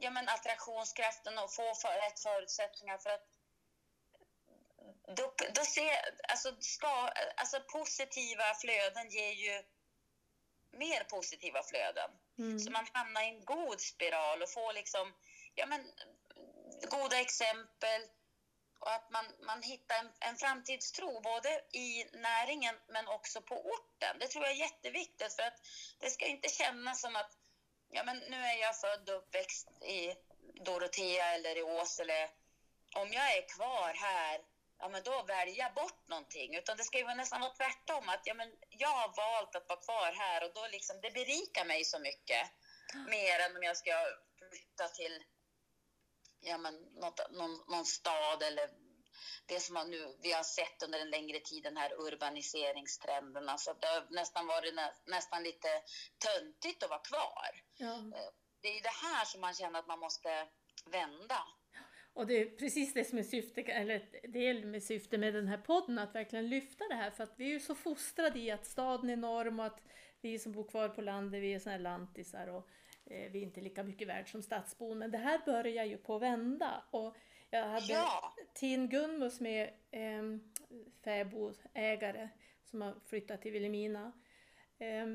ja, 0.00 0.10
men 0.10 0.28
attraktionskraften 0.28 1.38
och 1.38 1.54
få 1.54 1.74
för, 1.74 1.94
rätt 1.94 2.20
förutsättningar 2.20 2.98
för 2.98 3.10
att 3.10 3.26
då, 5.16 5.34
då 5.54 5.64
ser, 5.64 5.90
alltså, 6.28 6.56
ska, 6.60 7.08
alltså 7.36 7.60
positiva 7.60 8.54
flöden 8.54 9.10
ger 9.10 9.32
ju 9.32 9.62
mer 10.70 11.04
positiva 11.04 11.62
flöden. 11.62 12.10
Mm. 12.38 12.58
Så 12.58 12.70
man 12.70 12.86
hamnar 12.92 13.22
i 13.22 13.28
en 13.28 13.44
god 13.44 13.80
spiral 13.80 14.42
och 14.42 14.50
får 14.50 14.72
liksom, 14.72 15.14
ja 15.54 15.66
men 15.66 15.92
goda 16.90 17.20
exempel 17.20 18.00
och 18.80 18.92
att 18.92 19.10
man, 19.10 19.24
man 19.46 19.62
hittar 19.62 19.98
en, 19.98 20.12
en 20.20 20.36
framtidstro 20.36 21.20
både 21.20 21.62
i 21.72 22.04
näringen 22.12 22.74
men 22.88 23.08
också 23.08 23.42
på 23.42 23.54
orten. 23.54 24.18
Det 24.18 24.28
tror 24.28 24.44
jag 24.44 24.52
är 24.52 24.58
jätteviktigt 24.58 25.36
för 25.36 25.42
att 25.42 25.60
det 25.98 26.10
ska 26.10 26.26
inte 26.26 26.48
kännas 26.48 27.00
som 27.00 27.16
att 27.16 27.32
ja, 27.90 28.04
men 28.04 28.18
nu 28.18 28.36
är 28.36 28.56
jag 28.60 28.80
född 28.80 29.10
och 29.10 29.16
uppväxt 29.16 29.68
i 29.82 30.14
Dorotea 30.64 31.34
eller 31.34 31.56
i 31.58 31.62
Åsele. 31.62 32.30
Om 32.96 33.12
jag 33.12 33.36
är 33.36 33.48
kvar 33.48 33.94
här, 33.94 34.40
ja 34.78 34.88
men 34.88 35.02
då 35.02 35.22
väljer 35.22 35.58
jag 35.58 35.74
bort 35.74 36.08
någonting. 36.08 36.56
Utan 36.56 36.76
det 36.76 36.84
ska 36.84 36.98
ju 36.98 37.14
nästan 37.14 37.40
vara 37.40 37.54
tvärtom. 37.54 38.08
Att 38.08 38.22
ja, 38.24 38.34
men 38.34 38.56
jag 38.68 38.88
har 38.88 39.16
valt 39.16 39.56
att 39.56 39.68
vara 39.68 39.80
kvar 39.80 40.12
här 40.12 40.44
och 40.44 40.52
då 40.54 40.66
liksom, 40.66 41.00
det 41.00 41.10
berikar 41.10 41.64
mig 41.64 41.84
så 41.84 41.98
mycket. 41.98 42.50
Mer 43.08 43.38
än 43.40 43.56
om 43.56 43.62
jag 43.62 43.76
ska 43.76 44.06
flytta 44.38 44.88
till 44.88 45.24
ja, 46.40 46.58
men 46.58 46.74
något, 46.74 47.20
någon, 47.30 47.60
någon 47.68 47.84
stad 47.84 48.42
eller 48.42 48.70
det 49.46 49.60
som 49.60 49.74
man 49.74 49.90
nu, 49.90 50.16
vi 50.22 50.32
har 50.32 50.42
sett 50.42 50.82
under 50.84 50.98
en 50.98 51.10
längre 51.10 51.40
tid, 51.40 51.62
den 51.62 51.76
här 51.76 51.92
urbaniseringstrenden. 52.06 53.48
Alltså 53.48 53.76
det 53.80 53.86
har 53.86 54.06
nästan 54.10 54.46
varit 54.46 54.74
nä, 54.74 54.92
nästan 55.06 55.42
lite 55.42 55.68
töntigt 56.18 56.82
att 56.82 56.90
vara 56.90 57.00
kvar. 57.00 57.50
Ja. 57.76 57.94
Eh, 57.94 58.30
det 58.62 58.68
är 58.68 58.82
det 58.82 58.96
här 59.08 59.24
som 59.24 59.40
man 59.40 59.54
känner 59.54 59.78
att 59.78 59.86
man 59.86 59.98
måste 59.98 60.48
vända. 60.86 61.42
Och 62.12 62.26
det 62.26 62.40
är 62.40 62.56
precis 62.56 62.94
det 62.94 63.04
som 63.04 63.18
är 63.18 63.22
syfte, 63.22 63.60
eller 63.60 64.28
del 64.32 64.66
med 64.66 64.82
syfte 64.82 65.18
med 65.18 65.34
den 65.34 65.48
här 65.48 65.58
podden, 65.58 65.98
att 65.98 66.14
verkligen 66.14 66.48
lyfta 66.48 66.88
det 66.88 66.94
här. 66.94 67.10
För 67.10 67.24
att 67.24 67.34
vi 67.36 67.44
är 67.44 67.48
ju 67.48 67.60
så 67.60 67.74
fostrade 67.74 68.38
i 68.38 68.50
att 68.50 68.66
staden 68.66 69.10
är 69.10 69.14
enorm 69.14 69.60
och 69.60 69.66
att 69.66 69.82
vi 70.20 70.38
som 70.38 70.52
bor 70.52 70.68
kvar 70.68 70.88
på 70.88 71.00
landet, 71.00 71.42
vi 71.42 71.54
är 71.54 71.58
såna 71.58 71.72
här 71.72 71.82
lantisar 71.82 72.46
och 72.46 72.68
vi 73.04 73.38
är 73.38 73.42
inte 73.42 73.60
lika 73.60 73.82
mycket 73.82 74.08
värd 74.08 74.30
som 74.30 74.42
stadsbon. 74.42 74.98
Men 74.98 75.10
det 75.10 75.18
här 75.18 75.40
börjar 75.46 75.84
ju 75.84 75.98
på 75.98 76.18
vända. 76.18 76.84
Och 76.90 77.16
jag 77.50 77.66
hade 77.66 77.92
ja. 77.92 78.34
Tin 78.54 78.88
Gunmus 78.88 79.40
med 79.40 79.70
eh, 79.90 80.22
fäbodägare 81.04 82.28
som 82.64 82.82
har 82.82 82.94
flyttat 83.06 83.42
till 83.42 83.52
Vilhelmina. 83.52 84.12
Eh, 84.78 85.06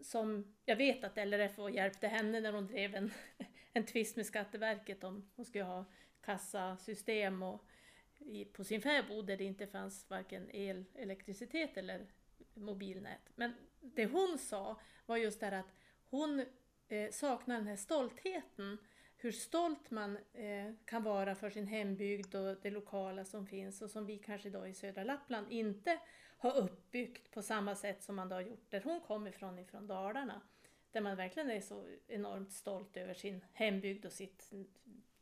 som 0.00 0.56
jag 0.64 0.76
vet 0.76 1.04
att 1.04 1.16
LRF 1.16 1.58
hjälpte 1.74 2.08
henne 2.08 2.40
när 2.40 2.52
hon 2.52 2.66
drev 2.66 2.94
en, 2.94 3.12
en 3.72 3.86
tvist 3.86 4.16
med 4.16 4.26
Skatteverket 4.26 5.04
om 5.04 5.30
hon 5.36 5.44
skulle 5.44 5.64
ha 5.64 5.84
kassasystem 6.20 7.42
och, 7.42 7.64
i, 8.18 8.44
på 8.44 8.64
sin 8.64 8.80
fäbod 8.80 9.26
där 9.26 9.36
det 9.36 9.44
inte 9.44 9.66
fanns 9.66 10.10
varken 10.10 10.50
el, 10.50 10.84
elektricitet 10.94 11.76
eller 11.76 12.06
mobilnät. 12.54 13.30
Men 13.34 13.52
det 13.80 14.06
hon 14.06 14.38
sa 14.38 14.80
var 15.06 15.16
just 15.16 15.40
det 15.40 15.58
att 15.58 15.74
hon 16.10 16.44
eh, 16.90 17.10
saknar 17.10 17.56
den 17.56 17.66
här 17.66 17.76
stoltheten 17.76 18.78
hur 19.16 19.32
stolt 19.32 19.90
man 19.90 20.18
eh, 20.32 20.72
kan 20.84 21.02
vara 21.02 21.34
för 21.34 21.50
sin 21.50 21.66
hembygd 21.66 22.34
och 22.34 22.56
det 22.62 22.70
lokala 22.70 23.24
som 23.24 23.46
finns 23.46 23.82
och 23.82 23.90
som 23.90 24.06
vi 24.06 24.18
kanske 24.18 24.48
idag 24.48 24.70
i 24.70 24.74
södra 24.74 25.04
Lappland 25.04 25.52
inte 25.52 25.98
har 26.38 26.56
uppbyggt 26.56 27.30
på 27.30 27.42
samma 27.42 27.74
sätt 27.74 28.02
som 28.02 28.16
man 28.16 28.28
då 28.28 28.36
har 28.36 28.40
gjort 28.40 28.70
där 28.70 28.80
hon 28.80 29.00
kommer 29.00 29.30
ifrån, 29.30 29.58
ifrån 29.58 29.86
Dalarna. 29.86 30.40
Där 30.92 31.00
man 31.00 31.16
verkligen 31.16 31.50
är 31.50 31.60
så 31.60 31.88
enormt 32.06 32.52
stolt 32.52 32.96
över 32.96 33.14
sin 33.14 33.44
hembygd 33.52 34.06
och 34.06 34.12
sitt, 34.12 34.52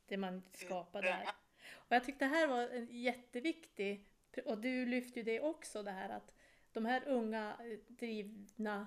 det 0.06 0.16
man 0.16 0.42
skapar 0.52 1.02
där. 1.02 1.28
Och 1.72 1.96
jag 1.96 2.04
tyckte 2.04 2.24
det 2.24 2.28
här 2.28 2.48
var 2.48 2.68
en 2.68 2.86
jätteviktig, 2.90 4.06
och 4.44 4.58
du 4.58 4.86
lyfte 4.86 5.20
ju 5.20 5.24
det 5.24 5.40
också, 5.40 5.82
det 5.82 5.90
här 5.90 6.08
att 6.08 6.34
de 6.72 6.86
här 6.86 7.08
unga 7.08 7.56
eh, 7.60 7.78
drivna 7.86 8.86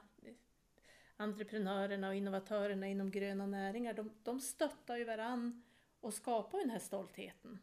entreprenörerna 1.22 2.08
och 2.08 2.16
innovatörerna 2.16 2.88
inom 2.88 3.12
gröna 3.12 3.46
näringar, 3.46 3.94
de, 3.94 4.12
de 4.24 4.40
stöttar 4.40 4.96
ju 4.96 5.04
varann 5.04 5.63
och 6.01 6.13
skapar 6.13 6.58
den 6.60 6.70
här 6.70 6.80
stoltheten. 6.80 7.60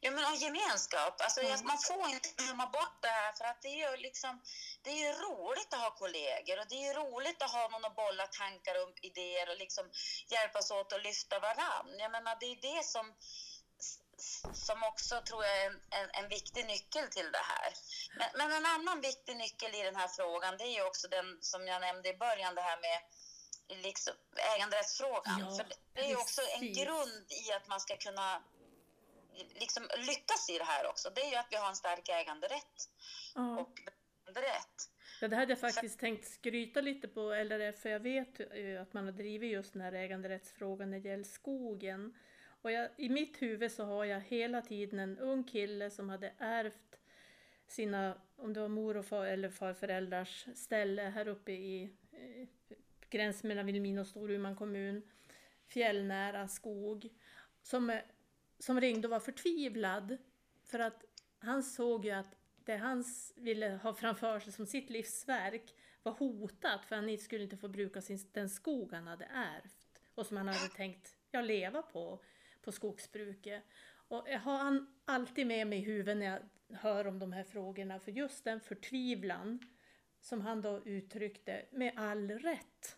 Ja, 0.00 0.10
men 0.10 0.24
och 0.24 0.38
gemenskap. 0.46 1.14
Alltså, 1.20 1.40
mm. 1.40 1.66
Man 1.70 1.78
får 1.78 2.08
inte 2.16 2.28
glömma 2.36 2.66
bort 2.66 2.98
det 3.00 3.14
här 3.20 3.32
för 3.32 3.44
att 3.44 3.62
det 3.62 3.68
är 3.68 3.90
ju 3.90 3.96
liksom, 3.96 4.40
det 4.82 4.90
är 4.90 5.00
ju 5.06 5.12
roligt 5.28 5.70
att 5.74 5.80
ha 5.80 5.90
kollegor 5.90 6.56
och 6.60 6.66
det 6.68 6.74
är 6.74 6.86
ju 6.90 6.94
roligt 7.02 7.42
att 7.42 7.50
ha 7.50 7.68
någon 7.68 7.84
att 7.84 7.96
bolla 7.96 8.26
tankar 8.26 8.74
och 8.82 8.92
idéer 9.08 9.46
och 9.50 9.58
liksom 9.64 9.84
hjälpas 10.34 10.70
åt 10.70 10.92
att 10.92 11.02
lyfta 11.02 11.40
varann. 11.40 11.90
Jag 11.98 12.10
menar, 12.12 12.36
det 12.40 12.46
är 12.46 12.58
det 12.70 12.84
som 12.84 13.06
som 14.52 14.82
också 14.82 15.22
tror 15.28 15.44
jag 15.44 15.56
är 15.62 15.66
en, 15.66 15.80
en, 15.90 16.10
en, 16.12 16.28
viktig 16.28 16.66
nyckel 16.66 17.08
till 17.08 17.32
det 17.32 17.44
här. 17.52 17.72
Men, 18.18 18.28
men, 18.38 18.56
en 18.58 18.66
annan 18.66 19.00
viktig 19.00 19.36
nyckel 19.36 19.74
i 19.74 19.82
den 19.82 19.96
här 19.96 20.08
frågan 20.08 20.56
det 20.56 20.64
är 20.64 20.74
ju 20.78 20.84
också 20.86 21.08
den 21.08 21.38
som 21.40 21.66
jag 21.66 21.80
nämnde 21.80 22.08
i 22.08 22.16
början, 22.16 22.54
det 22.54 22.60
här 22.60 22.80
med 22.80 22.98
liksom 23.82 24.14
äganderättsfrågan. 24.56 25.40
Ja, 25.40 25.56
För 25.56 25.66
det 25.94 26.00
är 26.00 26.08
ju 26.08 26.16
också 26.16 26.42
en 26.60 26.72
grund 26.72 27.26
i 27.48 27.52
att 27.52 27.68
man 27.68 27.80
ska 27.80 27.96
kunna 27.96 28.42
liksom 29.54 29.82
lyckas 29.98 30.50
i 30.50 30.58
det 30.58 30.64
här 30.64 30.86
också. 30.86 31.10
Det 31.14 31.20
är 31.20 31.30
ju 31.30 31.36
att 31.36 31.46
vi 31.50 31.56
har 31.56 31.68
en 31.68 31.76
stark 31.76 32.08
äganderätt. 32.08 32.88
Ja. 33.34 33.60
Och 33.60 33.80
äganderätt. 34.26 34.88
Ja, 35.20 35.28
det 35.28 35.36
hade 35.36 35.52
jag 35.52 35.60
faktiskt 35.60 35.94
för... 35.94 36.00
tänkt 36.00 36.28
skryta 36.28 36.80
lite 36.80 37.08
på 37.08 37.20
LRF, 37.20 37.82
för 37.82 37.88
jag 37.88 38.00
vet 38.00 38.40
ju 38.40 38.78
att 38.78 38.92
man 38.92 39.04
har 39.04 39.12
drivit 39.12 39.52
just 39.52 39.72
den 39.72 39.82
här 39.82 39.92
äganderättsfrågan 39.92 40.90
när 40.90 41.00
det 41.00 41.08
gäller 41.08 41.24
skogen. 41.24 42.14
Och 42.62 42.72
jag, 42.72 42.90
i 42.96 43.08
mitt 43.08 43.42
huvud 43.42 43.72
så 43.72 43.84
har 43.84 44.04
jag 44.04 44.20
hela 44.20 44.62
tiden 44.62 44.98
en 44.98 45.18
ung 45.18 45.44
kille 45.44 45.90
som 45.90 46.08
hade 46.08 46.32
ärvt 46.38 47.00
sina, 47.66 48.14
om 48.36 48.52
det 48.52 48.60
var 48.60 48.68
mor 48.68 48.96
och 48.96 49.06
far 49.06 49.26
eller 49.26 49.50
farföräldrars 49.50 50.46
ställe 50.54 51.02
här 51.02 51.28
uppe 51.28 51.52
i 51.52 51.82
eh, 52.12 52.48
gränsen 53.10 53.48
mellan 53.48 53.66
Vilhelmina 53.66 54.00
och 54.00 54.06
Storuman 54.06 54.56
kommun, 54.56 55.02
fjällnära 55.66 56.48
skog, 56.48 57.08
som, 57.62 57.90
eh, 57.90 58.00
som 58.58 58.80
ringde 58.80 59.08
och 59.08 59.12
var 59.12 59.20
förtvivlad. 59.20 60.16
För 60.64 60.78
att 60.78 61.04
han 61.38 61.62
såg 61.62 62.04
ju 62.04 62.10
att 62.10 62.36
det 62.64 62.76
han 62.76 63.04
ville 63.36 63.68
ha 63.68 63.94
framför 63.94 64.40
sig 64.40 64.52
som 64.52 64.66
sitt 64.66 64.90
livsverk 64.90 65.74
var 66.02 66.12
hotat. 66.12 66.84
För 66.84 66.96
han 66.96 67.18
skulle 67.18 67.42
inte 67.42 67.56
få 67.56 67.68
bruka 67.68 68.00
sin, 68.00 68.18
den 68.32 68.48
skog 68.48 68.92
han 68.92 69.06
hade 69.06 69.24
ärvt. 69.24 70.00
Och 70.14 70.26
som 70.26 70.36
han 70.36 70.48
hade 70.48 70.68
tänkt 70.68 71.16
ja, 71.30 71.40
leva 71.40 71.82
på, 71.82 72.22
på 72.62 72.72
skogsbruket. 72.72 73.62
Och 74.08 74.26
jag 74.28 74.40
har 74.40 74.58
han 74.58 74.94
alltid 75.04 75.46
med 75.46 75.66
mig 75.66 75.78
i 75.78 75.82
huvudet 75.82 76.16
när 76.16 76.26
jag 76.26 76.40
hör 76.78 77.06
om 77.06 77.18
de 77.18 77.32
här 77.32 77.44
frågorna 77.44 78.00
för 78.00 78.12
just 78.12 78.44
den 78.44 78.60
förtvivlan 78.60 79.58
som 80.20 80.40
han 80.40 80.62
då 80.62 80.82
uttryckte 80.84 81.66
med 81.70 81.92
all 81.96 82.30
rätt. 82.30 82.96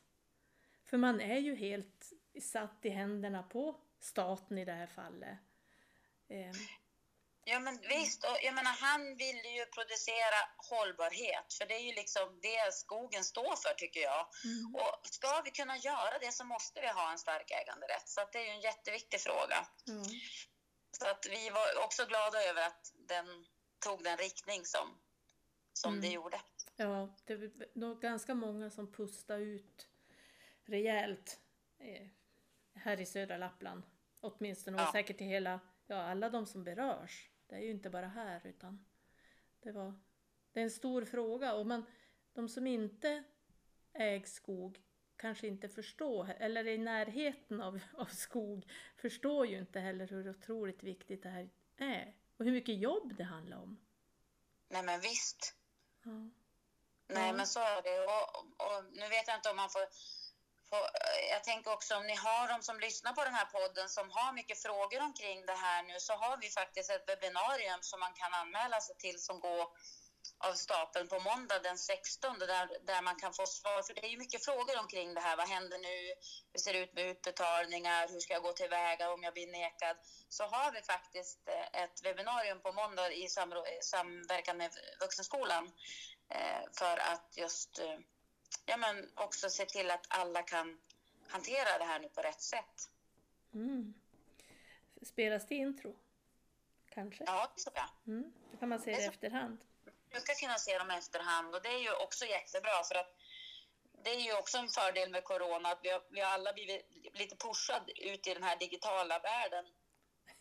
För 0.84 0.96
man 0.96 1.20
är 1.20 1.38
ju 1.38 1.54
helt 1.54 2.12
satt 2.40 2.84
i 2.84 2.88
händerna 2.88 3.42
på 3.42 3.80
staten 3.98 4.58
i 4.58 4.64
det 4.64 4.72
här 4.72 4.86
fallet. 4.86 5.38
Ehm, 6.28 6.52
Ja 7.46 7.60
men 7.60 7.78
visst, 7.88 8.24
och 8.24 8.38
jag 8.42 8.54
menar 8.54 8.72
han 8.72 9.16
ville 9.16 9.48
ju 9.48 9.64
producera 9.66 10.40
hållbarhet 10.70 11.52
för 11.58 11.66
det 11.66 11.74
är 11.74 11.84
ju 11.88 11.94
liksom 11.94 12.40
det 12.42 12.74
skogen 12.74 13.24
står 13.24 13.56
för 13.56 13.74
tycker 13.74 14.00
jag. 14.00 14.26
Mm. 14.44 14.74
Och 14.74 15.00
ska 15.02 15.42
vi 15.44 15.50
kunna 15.50 15.76
göra 15.76 16.18
det 16.20 16.32
så 16.32 16.44
måste 16.44 16.80
vi 16.80 16.88
ha 16.88 17.12
en 17.12 17.18
stark 17.18 17.50
äganderätt 17.50 18.08
så 18.08 18.20
det 18.32 18.38
är 18.38 18.44
ju 18.44 18.50
en 18.50 18.60
jätteviktig 18.60 19.20
fråga. 19.20 19.66
Mm. 19.88 20.04
Så 20.92 21.06
att 21.08 21.26
vi 21.30 21.50
var 21.50 21.84
också 21.84 22.06
glada 22.06 22.38
över 22.42 22.66
att 22.66 22.92
den 22.94 23.26
tog 23.78 24.04
den 24.04 24.16
riktning 24.16 24.64
som, 24.64 25.00
som 25.72 25.92
mm. 25.92 26.00
det 26.02 26.08
gjorde. 26.08 26.40
Ja, 26.76 27.16
det 27.24 27.36
var 27.36 27.50
nog 27.74 28.00
ganska 28.00 28.34
många 28.34 28.70
som 28.70 28.92
pustade 28.92 29.42
ut 29.42 29.88
rejält 30.64 31.40
eh, 31.78 32.06
här 32.74 33.00
i 33.00 33.06
södra 33.06 33.36
Lappland. 33.36 33.82
Åtminstone, 34.20 34.82
och 34.82 34.92
säkert 34.92 35.20
i 35.20 35.24
hela, 35.24 35.60
ja 35.86 35.96
alla 35.96 36.30
de 36.30 36.46
som 36.46 36.64
berörs. 36.64 37.30
Det 37.54 37.60
är 37.60 37.64
ju 37.64 37.70
inte 37.70 37.90
bara 37.90 38.06
här 38.06 38.40
utan 38.44 38.84
det 39.60 39.72
var, 39.72 39.94
det 40.52 40.60
är 40.60 40.64
en 40.64 40.70
stor 40.70 41.04
fråga 41.04 41.54
och 41.54 41.66
man, 41.66 41.86
de 42.32 42.48
som 42.48 42.66
inte 42.66 43.24
äger 43.92 44.26
skog 44.26 44.82
kanske 45.16 45.46
inte 45.46 45.68
förstår, 45.68 46.30
eller 46.38 46.64
är 46.64 46.72
i 46.72 46.78
närheten 46.78 47.60
av, 47.60 47.80
av 47.96 48.06
skog, 48.06 48.70
förstår 48.96 49.46
ju 49.46 49.58
inte 49.58 49.80
heller 49.80 50.06
hur 50.06 50.30
otroligt 50.30 50.82
viktigt 50.82 51.22
det 51.22 51.28
här 51.28 51.50
är. 51.76 52.14
Och 52.36 52.44
hur 52.44 52.52
mycket 52.52 52.78
jobb 52.78 53.16
det 53.16 53.24
handlar 53.24 53.56
om. 53.56 53.80
Nej 54.68 54.82
men 54.82 55.00
visst. 55.00 55.54
Ja. 56.02 56.30
Nej 57.06 57.32
men 57.32 57.46
så 57.46 57.60
är 57.60 57.82
det. 57.82 58.04
Och, 58.04 58.36
och, 58.66 58.84
nu 58.92 59.08
vet 59.08 59.28
jag 59.28 59.36
inte 59.36 59.50
om 59.50 59.56
man 59.56 59.70
får... 59.70 59.82
Eh, 60.76 61.30
jag 61.30 61.44
tänker 61.44 61.72
också 61.72 61.96
om 61.96 62.06
ni 62.06 62.16
har 62.16 62.48
de 62.48 62.62
som 62.62 62.80
lyssnar 62.80 63.12
på 63.12 63.24
den 63.24 63.34
här 63.34 63.44
podden 63.44 63.88
som 63.88 64.10
har 64.10 64.32
mycket 64.32 64.62
frågor 64.62 65.00
omkring 65.02 65.46
det 65.46 65.58
här 65.66 65.82
nu 65.82 66.00
så 66.00 66.12
har 66.12 66.36
vi 66.36 66.48
faktiskt 66.50 66.90
ett 66.90 67.08
webbinarium 67.08 67.82
som 67.82 68.00
man 68.00 68.14
kan 68.14 68.34
anmäla 68.34 68.80
sig 68.80 68.96
till 68.96 69.18
som 69.18 69.40
går 69.40 69.68
av 70.38 70.54
stapeln 70.54 71.08
på 71.08 71.20
måndag 71.20 71.58
den 71.58 71.78
16 71.78 72.38
där, 72.38 72.86
där 72.86 73.02
man 73.02 73.16
kan 73.16 73.32
få 73.32 73.46
svar. 73.46 73.82
För 73.82 73.94
det 73.94 74.04
är 74.06 74.10
ju 74.10 74.18
mycket 74.18 74.44
frågor 74.44 74.78
omkring 74.78 75.14
det 75.14 75.20
här. 75.20 75.36
Vad 75.36 75.48
händer 75.48 75.78
nu? 75.78 76.14
Hur 76.52 76.60
ser 76.60 76.72
det 76.72 76.78
ut 76.78 76.94
med 76.94 77.06
utbetalningar? 77.06 78.08
Hur 78.08 78.20
ska 78.20 78.32
jag 78.32 78.42
gå 78.42 78.52
tillväga 78.52 79.12
om 79.12 79.22
jag 79.22 79.34
blir 79.34 79.46
nekad? 79.46 79.96
Så 80.28 80.44
har 80.44 80.72
vi 80.72 80.82
faktiskt 80.82 81.48
eh, 81.48 81.82
ett 81.82 82.04
webbinarium 82.04 82.60
på 82.60 82.72
måndag 82.72 83.12
i 83.12 83.28
samverkan 83.80 84.56
med 84.56 84.70
Vuxenskolan 85.00 85.72
eh, 86.28 86.62
för 86.78 86.96
att 86.96 87.28
just 87.36 87.80
ja, 88.66 88.76
men 88.76 89.10
också 89.14 89.50
se 89.50 89.66
till 89.66 89.90
att 89.90 90.06
alla 90.08 90.42
kan 90.42 90.78
hantera 91.28 91.78
det 91.78 91.84
här 91.84 92.00
nu 92.00 92.08
på 92.08 92.20
rätt 92.20 92.40
sätt. 92.40 92.90
Mm. 93.54 93.94
Spelas 95.02 95.46
det 95.46 95.54
intro? 95.54 95.96
Kanske? 96.88 97.24
Ja, 97.24 97.52
det 97.56 97.62
tror 97.62 97.76
jag. 97.76 98.14
Mm. 98.14 98.32
Då 98.52 98.58
kan 98.58 98.68
man 98.68 98.80
se 98.80 98.90
det, 98.90 99.02
i 99.02 99.04
efterhand 99.04 99.58
brukar 100.14 100.34
kunna 100.34 100.58
se 100.58 100.78
dem 100.78 100.90
i 100.90 100.94
efterhand 100.94 101.54
och 101.54 101.62
det 101.62 101.68
är 101.78 101.82
ju 101.88 101.92
också 102.04 102.24
jättebra 102.24 102.82
för 102.88 102.94
att 102.94 103.10
det 104.04 104.10
är 104.10 104.20
ju 104.20 104.32
också 104.40 104.58
en 104.58 104.68
fördel 104.68 105.10
med 105.10 105.24
corona 105.24 105.68
att 105.68 105.80
vi 105.82 105.90
har, 105.90 106.02
vi 106.10 106.20
har 106.20 106.30
alla 106.30 106.52
blivit 106.52 106.82
lite 107.12 107.36
pushade 107.36 107.92
ut 108.10 108.26
i 108.26 108.34
den 108.34 108.42
här 108.42 108.56
digitala 108.56 109.18
världen 109.18 109.64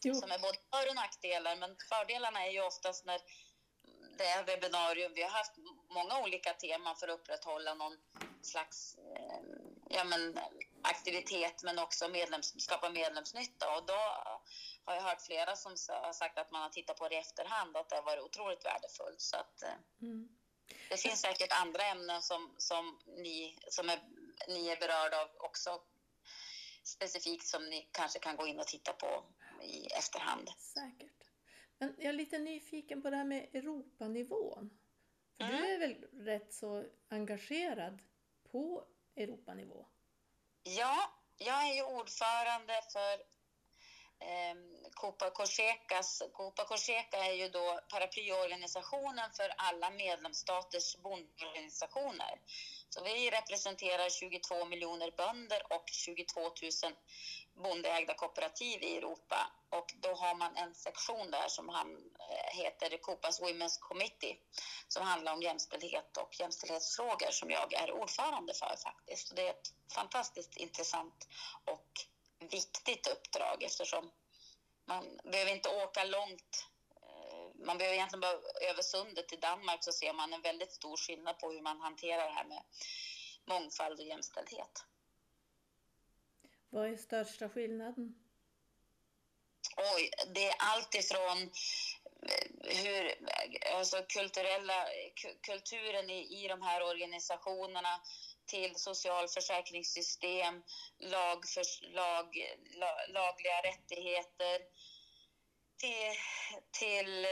jo. 0.01 0.13
som 0.13 0.31
är 0.31 0.39
både 0.39 0.57
för 0.71 0.89
och 0.89 0.95
nackdelar. 0.95 1.55
Men 1.55 1.75
fördelarna 1.89 2.45
är 2.45 2.51
ju 2.51 2.61
oftast 2.61 3.05
när 3.05 3.19
det 4.17 4.23
är 4.23 4.43
webbinarium. 4.43 5.13
Vi 5.13 5.21
har 5.21 5.29
haft 5.29 5.57
många 5.89 6.19
olika 6.19 6.53
teman 6.53 6.95
för 6.95 7.07
att 7.07 7.19
upprätthålla 7.19 7.73
någon 7.73 7.97
slags 8.41 8.97
eh, 8.97 9.39
ja, 9.89 10.03
men, 10.03 10.39
aktivitet 10.81 11.63
men 11.63 11.79
också 11.79 12.07
medlems, 12.07 12.63
skapa 12.63 12.89
medlemsnytta. 12.89 13.75
Och 13.77 13.85
då 13.85 13.99
har 14.85 14.95
jag 14.95 15.01
hört 15.01 15.21
flera 15.21 15.55
som 15.55 15.71
har 15.87 16.13
sagt 16.13 16.37
att 16.37 16.51
man 16.51 16.61
har 16.61 16.69
tittat 16.69 16.97
på 16.97 17.09
det 17.09 17.15
i 17.15 17.17
efterhand 17.17 17.77
att 17.77 17.89
det 17.89 17.95
har 17.95 18.03
varit 18.03 18.23
otroligt 18.23 18.65
värdefullt. 18.65 19.21
Så 19.21 19.37
att, 19.37 19.63
eh, 19.63 19.73
mm. 20.01 20.29
Det 20.89 20.97
finns 20.97 21.21
säkert 21.21 21.51
andra 21.51 21.83
ämnen 21.83 22.21
som, 22.21 22.55
som, 22.57 22.99
ni, 23.05 23.59
som 23.67 23.89
är, 23.89 23.99
ni 24.47 24.67
är 24.67 24.79
berörda 24.79 25.21
av 25.21 25.29
också 25.37 25.81
specifikt 26.83 27.47
som 27.47 27.65
ni 27.69 27.89
kanske 27.91 28.19
kan 28.19 28.35
gå 28.35 28.47
in 28.47 28.59
och 28.59 28.67
titta 28.67 28.93
på 28.93 29.23
i 29.61 29.85
efterhand. 29.85 30.49
Säkert. 30.57 31.12
Men 31.83 31.95
jag 31.97 32.09
är 32.09 32.13
lite 32.13 32.39
nyfiken 32.39 33.01
på 33.01 33.09
det 33.09 33.17
här 33.17 33.23
med 33.23 33.55
Europanivån. 33.55 34.69
För 35.37 35.43
mm. 35.43 35.61
du 35.61 35.73
är 35.73 35.79
väl 35.79 35.95
rätt 36.11 36.53
så 36.53 36.85
engagerad 37.09 38.01
på 38.51 38.85
Europanivå? 39.15 39.85
Ja, 40.63 41.11
jag 41.37 41.69
är 41.69 41.73
ju 41.73 41.83
ordförande 41.83 42.81
för 42.93 43.13
eh, 44.19 44.55
Copa 44.93 45.29
Corsecas. 45.29 46.23
Copa 46.33 46.65
Corseca 46.65 47.17
är 47.17 47.33
ju 47.33 47.49
då 47.49 47.79
paraplyorganisationen 47.89 49.31
för 49.31 49.53
alla 49.57 49.89
medlemsstaters 49.89 50.97
bondorganisationer. 50.97 52.41
Så 52.89 53.03
vi 53.03 53.29
representerar 53.29 54.09
22 54.09 54.65
miljoner 54.65 55.11
bönder 55.17 55.73
och 55.73 55.89
22 55.91 56.41
000 56.41 56.51
bondeägda 57.55 58.13
kooperativ 58.13 58.83
i 58.83 58.97
Europa. 58.97 59.51
Och 59.69 59.93
då 59.95 60.13
har 60.13 60.35
man 60.35 60.55
en 60.55 60.75
sektion 60.75 61.31
där 61.31 61.47
som 61.47 61.69
han, 61.69 62.11
eh, 62.19 62.57
heter 62.57 62.97
Copas 62.97 63.41
Women's 63.41 63.79
Committee 63.79 64.37
som 64.87 65.03
handlar 65.03 65.33
om 65.33 65.41
jämställdhet 65.41 66.17
och 66.17 66.39
jämställdhetsfrågor 66.39 67.31
som 67.31 67.51
jag 67.51 67.73
är 67.73 67.91
ordförande 67.91 68.53
för 68.53 68.75
faktiskt. 68.83 69.29
Och 69.29 69.35
det 69.35 69.47
är 69.47 69.51
ett 69.51 69.73
fantastiskt 69.95 70.57
intressant 70.57 71.27
och 71.65 71.87
viktigt 72.39 73.07
uppdrag 73.07 73.63
eftersom 73.63 74.11
man 74.85 75.19
behöver 75.23 75.51
inte 75.51 75.69
åka 75.69 76.03
långt. 76.03 76.67
Eh, 77.01 77.65
man 77.65 77.77
behöver 77.77 77.95
egentligen 77.95 78.21
bara 78.21 78.39
över 78.69 78.81
sundet 78.81 79.27
till 79.27 79.39
Danmark 79.39 79.83
så 79.83 79.91
ser 79.91 80.13
man 80.13 80.33
en 80.33 80.41
väldigt 80.41 80.73
stor 80.73 80.97
skillnad 80.97 81.39
på 81.39 81.51
hur 81.51 81.61
man 81.61 81.81
hanterar 81.81 82.25
det 82.25 82.33
här 82.33 82.45
med 82.45 82.63
mångfald 83.45 83.99
och 83.99 84.05
jämställdhet. 84.05 84.85
Vad 86.73 86.89
är 86.89 86.97
största 86.97 87.49
skillnaden? 87.49 88.15
Oj, 89.95 90.09
det 90.35 90.47
är 90.47 90.55
allt 90.59 90.95
ifrån 90.95 91.41
eh, 92.21 92.77
hur, 92.83 93.15
alltså 93.75 94.05
kulturella, 94.09 94.85
kulturen 95.41 96.09
i, 96.09 96.43
i 96.43 96.47
de 96.47 96.61
här 96.61 96.83
organisationerna 96.83 98.01
till 98.45 98.75
socialförsäkringssystem, 98.75 100.63
lag 100.99 101.45
för, 101.47 101.93
lag, 101.95 102.55
lag, 102.75 103.09
lagliga 103.09 103.61
rättigheter, 103.63 104.59
till, 105.77 106.15
till 106.71 107.27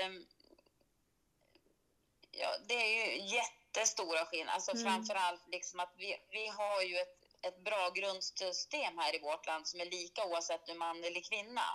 ja, 2.32 2.58
det 2.68 2.76
är 2.76 3.06
ju 3.06 3.36
jättestora 3.36 4.26
skillnader. 4.26 4.54
Alltså 4.54 4.72
mm. 4.72 4.84
framför 4.84 5.16
allt 5.16 5.48
liksom 5.48 5.80
att 5.80 5.94
vi, 5.98 6.18
vi 6.32 6.48
har 6.48 6.82
ju 6.82 6.98
ett, 6.98 7.21
ett 7.48 7.64
bra 7.64 7.90
grundsystem 7.90 8.98
här 8.98 9.16
i 9.16 9.20
vårt 9.20 9.46
land 9.46 9.68
som 9.68 9.80
är 9.80 9.86
lika 9.86 10.26
oavsett 10.26 10.70
om 10.70 10.80
man 10.80 11.04
eller 11.04 11.22
kvinna. 11.30 11.68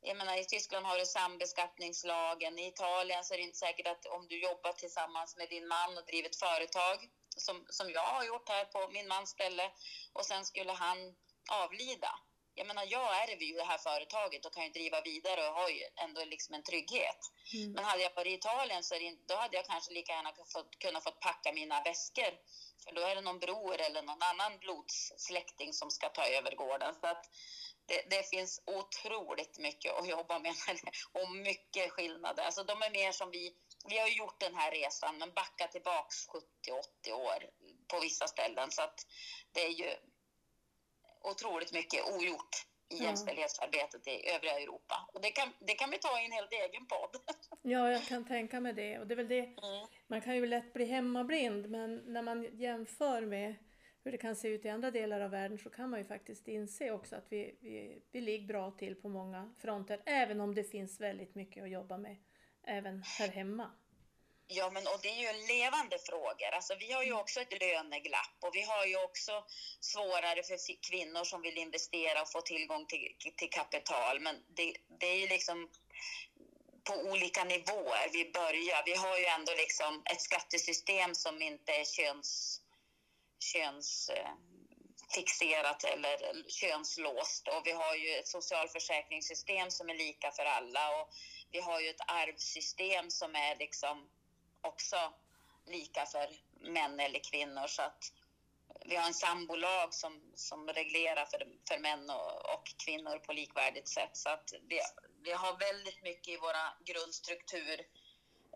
Jag 0.00 0.16
menar, 0.16 0.36
I 0.36 0.44
Tyskland 0.44 0.86
har 0.86 0.98
du 0.98 1.06
sambeskattningslagen. 1.06 2.58
I 2.58 2.66
Italien 2.66 3.24
så 3.24 3.34
är 3.34 3.38
det 3.38 3.44
inte 3.44 3.58
säkert 3.58 3.86
att 3.86 4.06
om 4.06 4.28
du 4.28 4.42
jobbar 4.42 4.72
tillsammans 4.72 5.36
med 5.36 5.48
din 5.48 5.68
man 5.68 5.98
och 5.98 6.04
driver 6.04 6.28
ett 6.28 6.36
företag 6.36 7.08
som, 7.36 7.66
som 7.68 7.90
jag 7.90 8.06
har 8.06 8.24
gjort 8.24 8.48
här 8.48 8.64
på 8.64 8.88
min 8.88 9.08
mans 9.08 9.30
ställe 9.30 9.70
och 10.12 10.26
sen 10.26 10.44
skulle 10.44 10.72
han 10.72 11.16
avlida 11.50 12.18
jag 12.54 12.66
menar, 12.66 12.84
jag 12.88 13.22
ärver 13.22 13.44
ju 13.44 13.54
det 13.54 13.64
här 13.64 13.78
företaget 13.78 14.46
och 14.46 14.54
kan 14.54 14.64
ju 14.64 14.70
driva 14.70 15.00
vidare 15.00 15.48
och 15.48 15.54
har 15.54 15.68
ju 15.68 15.82
ändå 16.04 16.24
liksom 16.24 16.54
en 16.54 16.62
trygghet. 16.62 17.20
Mm. 17.54 17.72
Men 17.72 17.84
hade 17.84 18.02
jag 18.02 18.14
varit 18.14 18.26
i 18.26 18.34
Italien 18.34 18.82
så 18.82 18.94
det, 18.94 19.16
då 19.28 19.34
hade 19.36 19.56
jag 19.56 19.66
kanske 19.66 19.92
lika 19.92 20.12
gärna 20.12 20.32
fått, 20.52 20.78
kunnat 20.78 21.04
fått 21.04 21.20
packa 21.20 21.52
mina 21.52 21.82
väskor. 21.82 22.32
För 22.84 22.94
då 22.94 23.02
är 23.02 23.14
det 23.14 23.20
någon 23.20 23.38
bror 23.38 23.80
eller 23.80 24.02
någon 24.02 24.22
annan 24.22 24.58
blodssläkting 24.58 25.72
som 25.72 25.90
ska 25.90 26.08
ta 26.08 26.26
över 26.26 26.54
gården. 26.54 26.94
Så 27.00 27.06
att 27.06 27.24
det, 27.86 28.02
det 28.10 28.30
finns 28.30 28.62
otroligt 28.66 29.58
mycket 29.58 29.92
att 29.92 30.08
jobba 30.08 30.38
med 30.38 30.54
och 31.12 31.30
mycket 31.30 31.92
skillnader. 31.92 32.42
Alltså 32.42 32.64
de 32.64 32.82
är 32.82 32.90
mer 32.90 33.12
som 33.12 33.30
vi, 33.30 33.56
vi 33.88 33.98
har 33.98 34.08
gjort 34.08 34.40
den 34.40 34.54
här 34.54 34.70
resan 34.70 35.18
men 35.18 35.32
backat 35.32 35.72
tillbaks 35.72 36.16
70-80 37.08 37.12
år 37.12 37.50
på 37.88 38.00
vissa 38.00 38.26
ställen. 38.26 38.70
Så 38.70 38.82
att 38.82 39.06
det 39.52 39.64
är 39.64 39.70
ju 39.70 39.96
otroligt 41.24 41.72
mycket 41.72 42.00
ogjort 42.14 42.66
i 42.88 42.98
ja. 42.98 43.04
jämställdhetsarbetet 43.04 44.08
i 44.08 44.30
övriga 44.34 44.60
Europa. 44.60 45.10
Och 45.12 45.20
det 45.20 45.30
kan, 45.30 45.48
det 45.58 45.74
kan 45.74 45.90
vi 45.90 45.98
ta 45.98 46.20
i 46.20 46.24
en 46.24 46.32
helt 46.32 46.52
egen 46.52 46.86
podd. 46.86 47.16
Ja, 47.64 47.90
jag 47.90 48.06
kan 48.06 48.24
tänka 48.24 48.60
mig 48.60 48.72
det. 48.72 48.98
Och 48.98 49.06
det 49.06 49.14
är 49.14 49.16
väl 49.16 49.28
det, 49.28 49.40
mm. 49.40 49.86
Man 50.06 50.20
kan 50.20 50.36
ju 50.36 50.46
lätt 50.46 50.72
bli 50.72 50.84
hemmablind, 50.84 51.70
men 51.70 51.96
när 51.96 52.22
man 52.22 52.58
jämför 52.58 53.20
med 53.20 53.54
hur 54.04 54.12
det 54.12 54.18
kan 54.18 54.36
se 54.36 54.48
ut 54.48 54.64
i 54.64 54.68
andra 54.68 54.90
delar 54.90 55.20
av 55.20 55.30
världen 55.30 55.58
så 55.58 55.70
kan 55.70 55.90
man 55.90 56.00
ju 56.00 56.04
faktiskt 56.04 56.48
inse 56.48 56.90
också 56.90 57.16
att 57.16 57.26
vi, 57.28 57.58
vi, 57.60 58.02
vi 58.12 58.20
ligger 58.20 58.46
bra 58.46 58.70
till 58.70 58.94
på 58.94 59.08
många 59.08 59.54
fronter, 59.58 60.02
även 60.06 60.40
om 60.40 60.54
det 60.54 60.64
finns 60.64 61.00
väldigt 61.00 61.34
mycket 61.34 61.62
att 61.62 61.70
jobba 61.70 61.98
med 61.98 62.16
även 62.62 63.02
här 63.18 63.28
hemma. 63.28 63.70
Ja, 64.46 64.70
men 64.70 64.86
och 64.86 65.00
det 65.02 65.08
är 65.08 65.32
ju 65.32 65.46
levande 65.46 65.98
frågor. 65.98 66.50
Alltså, 66.52 66.74
vi 66.74 66.92
har 66.92 67.02
ju 67.02 67.12
också 67.12 67.40
ett 67.40 67.60
löneglapp 67.60 68.36
och 68.40 68.54
vi 68.54 68.62
har 68.62 68.86
ju 68.86 69.04
också 69.04 69.44
svårare 69.80 70.42
för 70.42 70.88
kvinnor 70.90 71.24
som 71.24 71.42
vill 71.42 71.58
investera 71.58 72.22
och 72.22 72.32
få 72.32 72.40
tillgång 72.40 72.86
till, 72.86 73.16
till 73.36 73.50
kapital. 73.50 74.20
Men 74.20 74.36
det, 74.56 74.76
det 75.00 75.06
är 75.06 75.16
ju 75.16 75.28
liksom 75.28 75.68
på 76.84 76.94
olika 76.94 77.44
nivåer 77.44 78.08
vi 78.12 78.30
börjar. 78.30 78.82
Vi 78.84 78.94
har 78.94 79.18
ju 79.18 79.24
ändå 79.24 79.54
liksom 79.54 80.02
ett 80.04 80.20
skattesystem 80.20 81.14
som 81.14 81.42
inte 81.42 81.72
är 81.72 81.84
köns, 81.84 82.60
könsfixerat 83.38 85.84
eh, 85.84 85.92
eller 85.92 86.48
könslåst 86.48 87.48
och 87.48 87.62
vi 87.64 87.72
har 87.72 87.94
ju 87.94 88.14
ett 88.14 88.28
socialförsäkringssystem 88.28 89.70
som 89.70 89.90
är 89.90 89.94
lika 89.94 90.30
för 90.30 90.44
alla 90.44 91.00
och 91.00 91.10
vi 91.50 91.60
har 91.60 91.80
ju 91.80 91.88
ett 91.88 92.04
arvssystem 92.06 93.10
som 93.10 93.34
är 93.34 93.56
liksom 93.56 94.08
också 94.62 94.96
lika 95.66 96.06
för 96.06 96.28
män 96.60 97.00
eller 97.00 97.18
kvinnor. 97.30 97.66
Så 97.66 97.82
att 97.82 98.12
vi 98.84 98.96
har 98.96 99.06
en 99.06 99.14
sambolag 99.14 99.94
som, 99.94 100.20
som 100.34 100.68
reglerar 100.68 101.24
för, 101.24 101.46
för 101.68 101.78
män 101.78 102.10
och, 102.10 102.54
och 102.54 102.74
kvinnor 102.84 103.18
på 103.18 103.32
likvärdigt 103.32 103.88
sätt. 103.88 104.16
Så 104.16 104.30
att 104.30 104.54
vi, 104.68 104.80
vi 105.22 105.32
har 105.32 105.58
väldigt 105.58 106.02
mycket 106.02 106.28
i 106.28 106.36
våra 106.36 106.74
grundstruktur 106.84 107.80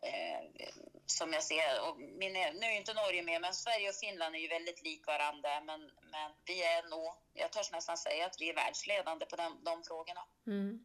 eh, 0.03 0.69
som 1.07 1.33
jag 1.33 1.43
ser. 1.43 1.89
Och 1.89 1.99
min, 1.99 2.33
nu 2.33 2.67
är 2.67 2.77
inte 2.77 2.95
Norge 2.95 3.23
med, 3.23 3.41
men 3.41 3.55
Sverige 3.55 3.89
och 3.89 3.95
Finland 3.95 4.35
är 4.35 4.39
ju 4.39 4.49
väldigt 4.49 4.83
lik 4.83 5.07
varandra. 5.07 5.61
Men, 5.61 5.81
men 6.11 6.33
vi 6.45 6.63
är 6.63 6.91
nog, 6.91 7.15
jag 7.35 7.53
törs 7.53 7.73
nästan 7.73 7.97
säga 7.97 8.27
att 8.27 8.41
vi 8.41 8.51
är 8.51 8.55
världsledande 8.55 9.27
på 9.27 9.37
de, 9.37 9.65
de 9.65 9.83
frågorna. 9.83 10.25
Mm. 10.47 10.85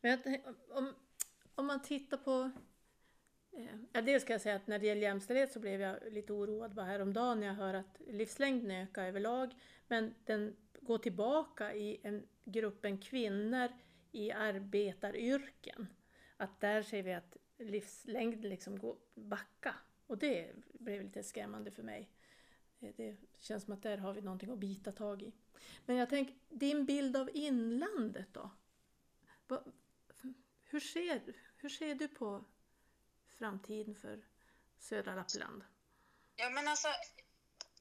Men 0.00 0.42
om, 0.70 0.94
om 1.54 1.66
man 1.66 1.82
tittar 1.82 2.16
på 2.16 2.50
Eh, 3.52 3.66
ja, 3.92 4.02
dels 4.02 4.22
ska 4.22 4.32
jag 4.32 4.40
säga 4.40 4.56
att 4.56 4.66
när 4.66 4.78
det 4.78 4.86
gäller 4.86 5.02
jämställdhet 5.02 5.52
så 5.52 5.60
blev 5.60 5.80
jag 5.80 5.98
lite 6.12 6.32
oroad 6.32 6.74
bara 6.74 6.86
häromdagen 6.86 7.40
när 7.40 7.46
jag 7.46 7.54
hör 7.54 7.74
att 7.74 8.00
livslängden 8.06 8.70
ökar 8.70 9.04
överlag 9.04 9.54
men 9.88 10.14
den 10.24 10.56
går 10.80 10.98
tillbaka 10.98 11.74
i 11.74 12.00
en, 12.02 12.26
gruppen 12.44 12.98
kvinnor 12.98 13.68
i 14.12 14.32
arbetaryrken. 14.32 15.86
Att 16.36 16.60
där 16.60 16.82
ser 16.82 17.02
vi 17.02 17.12
att 17.12 17.36
livslängden 17.58 18.50
liksom 18.50 18.78
går 18.78 18.96
backa 19.14 19.74
och 20.06 20.18
det 20.18 20.52
blev 20.72 21.02
lite 21.02 21.22
skrämmande 21.22 21.70
för 21.70 21.82
mig. 21.82 22.10
Eh, 22.80 22.94
det 22.96 23.16
känns 23.38 23.64
som 23.64 23.74
att 23.74 23.82
där 23.82 23.98
har 23.98 24.12
vi 24.12 24.20
någonting 24.20 24.50
att 24.50 24.58
bita 24.58 24.92
tag 24.92 25.22
i. 25.22 25.32
Men 25.86 25.96
jag 25.96 26.08
tänker, 26.08 26.34
din 26.48 26.86
bild 26.86 27.16
av 27.16 27.30
inlandet 27.34 28.28
då? 28.32 28.50
Hur 30.64 30.80
ser, 30.80 31.20
hur 31.56 31.68
ser 31.68 31.94
du 31.94 32.08
på 32.08 32.44
framtiden 33.40 33.94
för 33.94 34.16
södra 34.78 35.14
Lappland? 35.14 35.64
Ja, 36.36 36.50
men 36.50 36.68
alltså, 36.68 36.88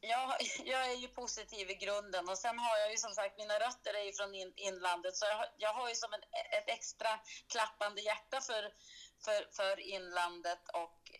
jag, 0.02 0.38
jag 0.66 0.92
är 0.92 0.96
ju 0.96 1.08
positiv 1.08 1.70
i 1.70 1.76
grunden 1.76 2.30
och 2.30 2.38
sen 2.38 2.60
har 2.60 2.78
jag 2.78 2.92
ju 2.92 2.98
som 2.98 3.14
sagt, 3.14 3.38
mina 3.38 3.60
rötter 3.60 3.94
är 3.94 4.06
ju 4.06 4.14
från 4.14 4.36
in, 4.36 4.54
inlandet 4.56 5.16
så 5.16 5.26
jag 5.26 5.38
har, 5.38 5.50
jag 5.58 5.74
har 5.74 5.90
ju 5.90 5.96
som 5.96 6.14
en, 6.14 6.24
ett 6.58 6.70
extra 6.78 7.20
klappande 7.48 8.02
hjärta 8.02 8.42
för, 8.42 8.74
för, 9.26 9.40
för 9.52 9.80
inlandet 9.80 10.70
och 10.74 11.12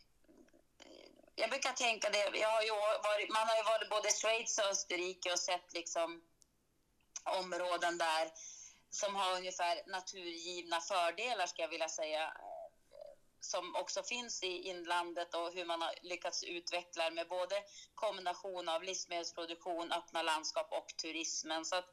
jag 1.36 1.50
brukar 1.50 1.74
tänka 1.74 2.10
det, 2.10 2.40
jag 2.40 2.50
har 2.50 2.62
ju 2.62 2.72
varit, 3.10 3.30
man 3.30 3.48
har 3.48 3.58
ju 3.58 3.64
varit 3.64 3.90
både 3.90 4.08
i 4.10 4.12
Schweiz 4.12 4.58
och 4.58 4.72
Österrike 4.72 5.32
och 5.32 5.40
sett 5.40 5.74
liksom 5.74 6.24
områden 7.24 7.98
där 7.98 8.32
som 8.90 9.16
har 9.16 9.38
ungefär 9.38 9.82
naturgivna 9.88 10.82
fördelar, 10.82 11.48
ska 11.48 11.62
jag 11.62 11.70
vilja 11.70 11.90
säga 11.90 12.34
som 13.42 13.76
också 13.76 14.04
finns 14.04 14.44
i 14.44 14.48
inlandet 14.48 15.36
och 15.36 15.54
hur 15.54 15.66
man 15.66 15.82
har 15.82 15.94
lyckats 16.02 16.44
utveckla 16.44 17.12
med 17.12 17.28
både 17.28 17.56
kombination 17.96 18.70
av 18.70 18.84
livsmedelsproduktion, 18.84 19.92
öppna 19.92 20.22
landskap 20.22 20.68
och 20.72 20.88
turismen. 21.02 21.66
Så 21.66 21.76
att 21.76 21.90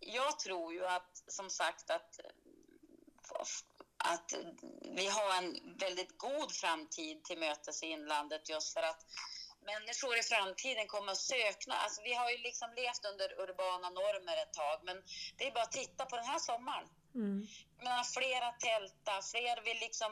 jag 0.00 0.38
tror 0.38 0.72
ju 0.72 0.86
att, 0.86 1.24
som 1.26 1.50
sagt, 1.50 1.90
att, 1.90 2.20
att 3.98 4.32
vi 4.96 5.06
har 5.06 5.38
en 5.38 5.76
väldigt 5.78 6.18
god 6.18 6.52
framtid 6.52 7.24
till 7.24 7.38
mötes 7.38 7.82
i 7.82 7.86
inlandet 7.86 8.48
just 8.48 8.74
för 8.74 8.82
att 8.82 9.06
människor 9.72 10.18
i 10.18 10.22
framtiden 10.22 10.86
kommer 10.86 11.12
att 11.12 11.26
söka. 11.34 11.72
Alltså 11.72 12.02
vi 12.02 12.14
har 12.14 12.30
ju 12.30 12.38
liksom 12.38 12.68
levt 12.76 13.04
under 13.12 13.40
urbana 13.40 13.90
normer 13.90 14.36
ett 14.42 14.52
tag, 14.52 14.78
men 14.84 15.02
det 15.36 15.46
är 15.46 15.52
bara 15.52 15.64
att 15.64 15.72
titta 15.72 16.04
på 16.06 16.16
den 16.16 16.24
här 16.24 16.38
sommaren. 16.38 16.88
Mm. 17.14 17.46
Men 17.86 18.04
flera 18.04 18.52
tälta, 18.52 19.22
fler 19.32 19.56
vill 19.64 19.80
liksom 19.86 20.10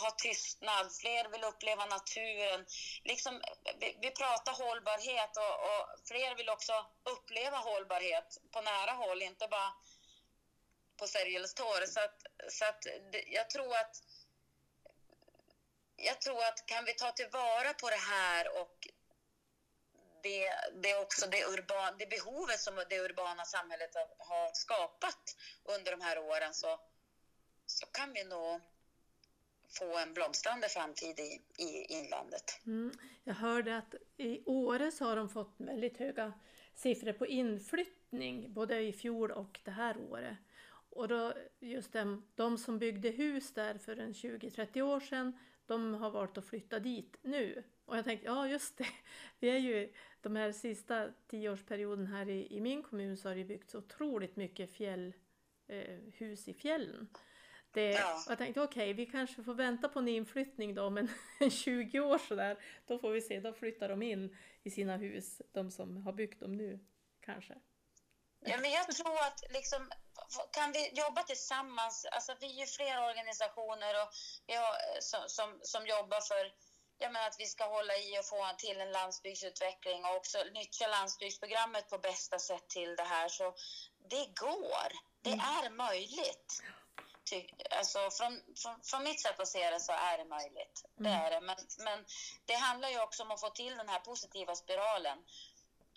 ha 0.00 0.10
tystnad, 0.10 0.92
fler 1.00 1.28
vill 1.28 1.44
uppleva 1.44 1.86
naturen. 1.86 2.66
Liksom, 3.04 3.42
vi, 3.80 3.98
vi 4.00 4.10
pratar 4.10 4.52
hållbarhet 4.52 5.36
och, 5.36 5.54
och, 5.70 6.08
fler 6.08 6.36
vill 6.36 6.48
också 6.48 6.86
uppleva 7.04 7.56
hållbarhet 7.56 8.38
på 8.50 8.60
nära 8.60 8.90
håll, 8.90 9.22
inte 9.22 9.48
bara 9.48 9.72
på 10.96 11.06
Sergels 11.06 11.54
torg. 11.54 11.86
Så, 11.86 12.00
att, 12.00 12.22
så 12.48 12.64
att 12.64 12.86
jag 13.26 13.50
tror 13.50 13.76
att 13.76 13.96
jag 15.96 16.20
tror 16.20 16.44
att 16.44 16.66
kan 16.66 16.84
vi 16.84 16.94
ta 16.94 17.12
tillvara 17.12 17.74
på 17.74 17.90
det 17.90 18.02
här 18.10 18.60
och 18.60 18.88
det, 20.22 20.54
det 20.82 20.94
också 20.94 21.26
det, 21.26 21.44
urban, 21.44 21.98
det 21.98 22.06
behovet 22.06 22.60
som 22.60 22.84
det 22.88 23.00
urbana 23.00 23.44
samhället 23.44 23.90
har 24.18 24.54
skapat 24.54 25.36
under 25.64 25.90
de 25.90 26.00
här 26.00 26.18
åren 26.18 26.54
så, 26.54 26.80
så 27.66 27.86
kan 27.86 28.12
vi 28.12 28.24
nog 28.24 28.60
få 29.78 29.98
en 29.98 30.14
blomstrande 30.14 30.68
framtid 30.68 31.20
i, 31.20 31.40
i 31.62 31.86
inlandet. 31.88 32.60
Mm. 32.66 32.92
Jag 33.24 33.34
hörde 33.34 33.76
att 33.76 33.94
i 34.16 34.42
Åre 34.44 34.90
så 34.90 35.04
har 35.04 35.16
de 35.16 35.28
fått 35.28 35.54
väldigt 35.56 35.98
höga 35.98 36.32
siffror 36.74 37.12
på 37.12 37.26
inflyttning, 37.26 38.52
både 38.52 38.80
i 38.80 38.92
fjol 38.92 39.30
och 39.30 39.60
det 39.64 39.70
här 39.70 39.96
året. 40.10 40.36
Och 40.90 41.08
då 41.08 41.34
just 41.60 41.92
de, 41.92 42.26
de 42.34 42.58
som 42.58 42.78
byggde 42.78 43.08
hus 43.08 43.54
där 43.54 43.78
för 43.78 43.96
en 43.96 44.12
20-30 44.12 44.80
år 44.82 45.00
sedan, 45.00 45.38
de 45.66 45.94
har 45.94 46.10
valt 46.10 46.38
att 46.38 46.46
flytta 46.46 46.78
dit 46.78 47.16
nu. 47.22 47.64
Och 47.84 47.96
jag 47.96 48.04
tänkte, 48.04 48.26
ja 48.26 48.48
just 48.48 48.78
det, 48.78 48.86
vi 49.40 49.50
är 49.50 49.58
ju 49.58 49.92
de 50.20 50.36
här 50.36 50.52
sista 50.52 51.08
tioårsperioden 51.26 52.06
här 52.06 52.28
i, 52.28 52.56
i 52.56 52.60
min 52.60 52.82
kommun 52.82 53.16
så 53.16 53.28
har 53.28 53.36
det 53.36 53.44
byggts 53.44 53.74
otroligt 53.74 54.36
mycket 54.36 54.72
fjällhus 54.72 56.48
eh, 56.48 56.50
i 56.50 56.54
fjällen. 56.54 57.08
Det, 57.72 57.90
ja. 57.90 58.22
Jag 58.28 58.38
tänkte 58.38 58.60
okej, 58.60 58.82
okay, 58.82 58.92
vi 58.92 59.06
kanske 59.06 59.42
får 59.42 59.54
vänta 59.54 59.88
på 59.88 59.98
en 59.98 60.08
inflyttning 60.08 60.74
då, 60.74 60.90
men 60.90 61.10
20 61.50 62.00
år 62.00 62.18
sådär, 62.18 62.58
då 62.86 62.98
får 62.98 63.10
vi 63.10 63.20
se, 63.20 63.40
då 63.40 63.52
flyttar 63.52 63.88
de 63.88 64.02
in 64.02 64.36
i 64.62 64.70
sina 64.70 64.96
hus, 64.96 65.42
de 65.52 65.70
som 65.70 65.96
har 65.96 66.12
byggt 66.12 66.40
dem 66.40 66.56
nu, 66.56 66.80
kanske. 67.20 67.54
Ja, 68.44 68.56
men 68.58 68.70
jag 68.70 68.90
tror 68.90 69.18
att 69.18 69.40
liksom, 69.50 69.90
kan 70.52 70.72
vi 70.72 70.90
jobba 70.92 71.22
tillsammans, 71.22 72.06
alltså 72.12 72.34
vi 72.40 72.46
är 72.46 72.60
ju 72.60 72.66
flera 72.66 73.06
organisationer 73.06 74.02
och 74.02 74.08
vi 74.46 74.54
har, 74.54 74.74
som, 75.00 75.20
som, 75.26 75.60
som 75.62 75.86
jobbar 75.86 76.20
för 76.20 76.52
jag 76.98 77.12
menar 77.12 77.26
att 77.26 77.36
vi 77.38 77.46
ska 77.46 77.64
hålla 77.64 77.96
i 77.96 78.18
och 78.20 78.24
få 78.24 78.50
till 78.58 78.80
en 78.80 78.92
landsbygdsutveckling 78.92 80.04
och 80.04 80.16
också 80.16 80.38
nyttja 80.54 80.86
landsbygdsprogrammet 80.86 81.88
på 81.88 81.98
bästa 81.98 82.38
sätt 82.38 82.68
till 82.68 82.96
det 82.96 83.02
här. 83.02 83.28
Så 83.28 83.54
det 84.10 84.26
går, 84.40 84.88
det 85.22 85.32
mm. 85.32 85.40
är 85.40 85.70
möjligt 85.70 86.62
ty, 87.24 87.48
alltså 87.78 87.98
från, 88.10 88.40
från, 88.62 88.82
från, 88.82 89.04
mitt 89.04 89.22
sätt 89.22 89.40
att 89.40 89.48
se 89.48 89.70
det 89.70 89.80
så 89.80 89.92
är 89.92 90.18
det 90.18 90.24
möjligt. 90.24 90.84
Mm. 90.98 91.12
Det 91.12 91.18
är 91.18 91.30
det. 91.30 91.40
Men, 91.40 91.56
men 91.78 92.04
det 92.44 92.54
handlar 92.54 92.88
ju 92.88 93.00
också 93.00 93.22
om 93.22 93.30
att 93.30 93.40
få 93.40 93.50
till 93.50 93.76
den 93.76 93.88
här 93.88 94.00
positiva 94.00 94.54
spiralen. 94.54 95.18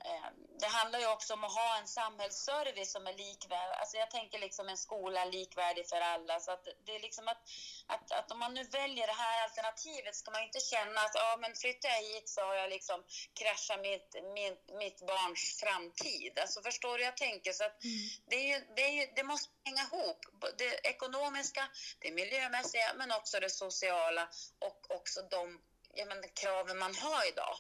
Eh, 0.06 0.30
det 0.60 0.68
handlar 0.68 1.00
ju 1.00 1.08
också 1.08 1.34
om 1.34 1.44
att 1.44 1.54
ha 1.54 1.78
en 1.78 1.88
samhällsservice 1.88 2.92
som 2.92 3.08
är 3.08 3.14
likvärdig. 3.14 3.76
Alltså 3.80 3.98
jag 3.98 4.12
tänker 4.12 4.40
liksom 4.40 4.70
en 4.70 4.78
skola 4.78 5.26
likvärdig 5.26 5.90
för 5.90 6.02
alla. 6.02 6.40
Så 6.40 6.52
att 6.52 6.68
det 6.86 6.96
är 6.96 7.00
liksom 7.00 7.28
att, 7.28 7.42
att, 7.88 8.12
att 8.12 8.32
om 8.32 8.40
man 8.40 8.54
nu 8.54 8.64
väljer 8.64 9.08
det 9.08 9.14
här 9.14 9.44
alternativet 9.44 10.16
ska 10.16 10.32
man 10.32 10.44
inte 10.44 10.60
känna 10.60 11.02
att 11.02 11.16
ja, 11.16 11.38
men 11.42 11.56
flyttar 11.56 11.90
jag 11.90 12.02
hit 12.02 12.30
så 12.30 12.42
har 12.42 12.56
jag 12.56 12.70
liksom 12.70 13.04
kraschat 13.40 13.80
mitt, 13.82 14.16
mitt, 14.34 14.64
mitt 14.78 15.08
barns 15.08 15.60
framtid. 15.64 16.40
Alltså 16.40 16.62
förstår 16.62 16.98
du 16.98 17.04
jag 17.04 17.18
tänker? 17.18 17.54
Så 17.54 17.64
att 17.64 17.84
mm. 17.84 17.98
det, 18.30 18.36
är 18.36 18.48
ju, 18.54 18.66
det, 18.76 18.82
är 18.82 18.94
ju, 19.00 19.06
det 19.16 19.24
måste 19.24 19.50
hänga 19.66 19.84
ihop. 19.84 20.20
Det 20.58 20.88
ekonomiska, 20.88 21.70
det 22.00 22.12
miljömässiga 22.12 22.94
men 22.96 23.12
också 23.12 23.40
det 23.40 23.50
sociala 23.50 24.30
och 24.60 24.96
också 24.98 25.22
de 25.22 25.62
ja, 25.96 26.06
men, 26.06 26.24
kraven 26.34 26.78
man 26.78 26.96
har 26.96 27.28
idag. 27.28 27.56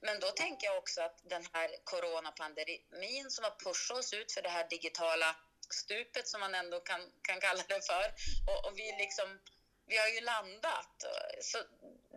Men 0.00 0.20
då 0.20 0.26
tänker 0.26 0.66
jag 0.66 0.78
också 0.78 1.00
att 1.00 1.18
den 1.24 1.44
här 1.52 1.68
coronapandemin 1.84 3.30
som 3.30 3.44
har 3.44 3.54
pushat 3.64 3.98
oss 3.98 4.12
ut 4.12 4.32
för 4.32 4.42
det 4.42 4.48
här 4.48 4.68
digitala 4.68 5.36
stupet 5.70 6.28
som 6.28 6.40
man 6.40 6.54
ändå 6.54 6.80
kan, 6.80 7.00
kan 7.22 7.40
kalla 7.40 7.62
det 7.68 7.86
för. 7.86 8.06
Och, 8.50 8.66
och 8.66 8.78
vi, 8.78 8.86
liksom, 8.98 9.38
vi 9.86 9.96
har 9.96 10.08
ju 10.08 10.20
landat. 10.20 11.04
Så 11.40 11.58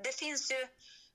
det 0.03 0.15
finns 0.15 0.51
ju 0.51 0.67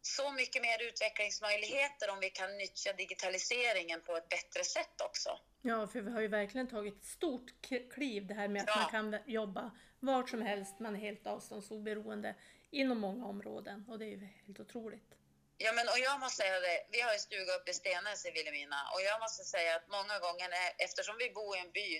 så 0.02 0.32
mycket 0.32 0.62
mer 0.62 0.82
utvecklingsmöjligheter 0.82 2.10
om 2.10 2.20
vi 2.20 2.30
kan 2.30 2.56
nyttja 2.56 2.92
digitaliseringen 2.92 4.00
på 4.00 4.16
ett 4.16 4.28
bättre 4.28 4.64
sätt 4.64 5.00
också. 5.00 5.38
Ja, 5.62 5.86
för 5.86 6.00
vi 6.00 6.10
har 6.10 6.20
ju 6.20 6.28
verkligen 6.28 6.68
tagit 6.68 6.96
ett 6.96 7.06
stort 7.06 7.52
kliv 7.94 8.26
det 8.26 8.34
här 8.34 8.48
med 8.48 8.62
att 8.62 8.68
ja. 8.68 8.76
man 8.76 8.90
kan 8.90 9.22
jobba 9.26 9.70
vart 10.00 10.30
som 10.30 10.42
helst, 10.42 10.80
man 10.80 10.94
är 10.94 11.00
helt 11.00 11.26
avståndsoberoende 11.26 12.34
inom 12.74 12.98
många 13.00 13.26
områden 13.26 13.84
och 13.88 13.98
det 13.98 14.04
är 14.04 14.08
ju 14.08 14.28
helt 14.46 14.60
otroligt. 14.60 15.14
Ja, 15.58 15.72
men 15.72 15.88
och 15.88 15.98
jag 15.98 16.20
måste 16.20 16.42
säga 16.42 16.60
det, 16.60 16.78
vi 16.94 17.00
har 17.00 17.12
ju 17.12 17.18
stuga 17.18 17.52
uppe 17.56 17.70
i 17.70 17.74
Stenäs 17.74 18.26
i 18.26 18.30
Vilhelmina 18.30 18.80
och 18.94 19.02
jag 19.08 19.20
måste 19.20 19.44
säga 19.44 19.76
att 19.76 19.88
många 19.98 20.18
gånger 20.18 20.48
eftersom 20.78 21.16
vi 21.18 21.30
bor 21.30 21.56
i 21.56 21.60
en 21.60 21.72
by 21.72 21.90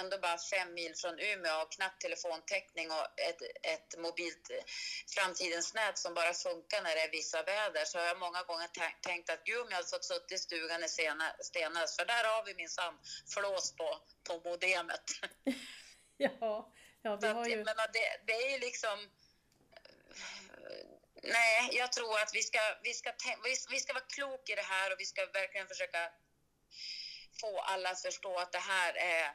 ändå 0.00 0.18
bara 0.18 0.38
fem 0.38 0.74
mil 0.74 0.92
från 1.00 1.18
Umeå 1.30 1.56
och 1.62 1.72
knappt 1.72 2.00
telefontäckning 2.00 2.88
och 2.90 3.06
ett, 3.28 3.42
ett 3.74 3.90
mobilt 4.04 4.46
framtidens 5.14 5.74
nät 5.74 5.98
som 5.98 6.14
bara 6.14 6.32
funkar 6.46 6.82
när 6.82 6.94
det 6.94 7.02
är 7.08 7.10
vissa 7.20 7.42
väder 7.42 7.84
så 7.84 7.98
har 7.98 8.06
jag 8.06 8.18
många 8.18 8.42
gånger 8.42 8.68
tänkt 9.08 9.30
att 9.30 9.44
gud 9.44 9.60
om 9.60 9.70
jag 9.70 9.76
hade 9.76 9.94
fått 9.94 10.10
suttit 10.12 10.32
i 10.32 10.38
stugan 10.38 10.84
i 10.84 10.88
Stenäs 11.50 11.96
för 11.96 12.04
där 12.12 12.24
har 12.32 12.44
vi 12.48 12.54
minsann 12.54 12.94
flås 13.34 13.76
på, 13.78 13.88
på 14.26 14.34
modemet. 14.48 15.06
ja, 16.26 16.72
ja 17.02 17.16
vi 17.16 17.26
har 17.26 17.46
ju... 17.46 17.56
Men 17.56 17.76
det, 17.96 18.06
det 18.26 18.36
är 18.44 18.50
ju 18.52 18.58
liksom 18.58 18.98
nej, 21.26 21.70
jag 21.72 21.92
tror 21.92 22.18
att 22.18 22.34
vi 22.34 22.42
ska, 22.42 22.58
vi, 22.82 22.94
ska, 22.94 23.12
vi 23.70 23.80
ska 23.80 23.92
vara 23.92 24.04
kloka 24.04 24.52
i 24.52 24.56
det 24.56 24.62
här 24.62 24.92
och 24.92 25.00
vi 25.00 25.04
ska 25.04 25.26
verkligen 25.26 25.68
försöka 25.68 26.10
få 27.40 27.60
alla 27.60 27.90
att 27.90 28.02
förstå 28.02 28.38
att 28.38 28.52
det 28.52 28.58
här 28.58 28.94
är 28.94 29.32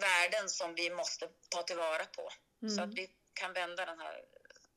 värden 0.00 0.48
som 0.48 0.74
vi 0.74 0.90
måste 0.90 1.28
ta 1.48 1.62
tillvara 1.62 2.04
på. 2.04 2.30
Mm. 2.62 2.74
Så 2.74 2.82
att 2.82 2.94
vi 2.94 3.10
kan 3.34 3.52
vända 3.52 3.86
den 3.86 4.00
här, 4.00 4.24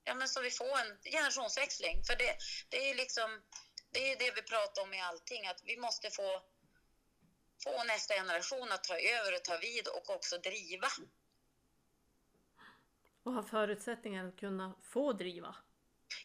ja 0.04 0.14
men 0.16 0.28
så 0.28 0.42
vi 0.42 0.52
får 0.52 0.80
en 0.80 0.98
generationsväxling. 1.04 2.04
För 2.04 2.16
det, 2.16 2.38
det 2.70 2.90
är 2.90 2.96
liksom, 2.96 3.42
det 3.92 4.12
är 4.12 4.18
det 4.20 4.32
vi 4.36 4.42
pratar 4.42 4.82
om 4.82 4.94
i 4.94 5.02
allting, 5.02 5.48
att 5.48 5.62
vi 5.66 5.78
måste 5.78 6.10
få, 6.10 6.42
få 7.64 7.84
nästa 7.84 8.14
generation 8.14 8.72
att 8.72 8.84
ta 8.84 9.00
över 9.00 9.36
och 9.36 9.44
ta 9.44 9.58
vid 9.58 9.88
och 9.88 10.10
också 10.10 10.38
driva. 10.38 10.88
Och 13.24 13.34
ha 13.34 13.44
förutsättningar 13.44 14.28
att 14.28 14.40
kunna 14.40 14.76
få 14.84 15.14
driva. 15.14 15.56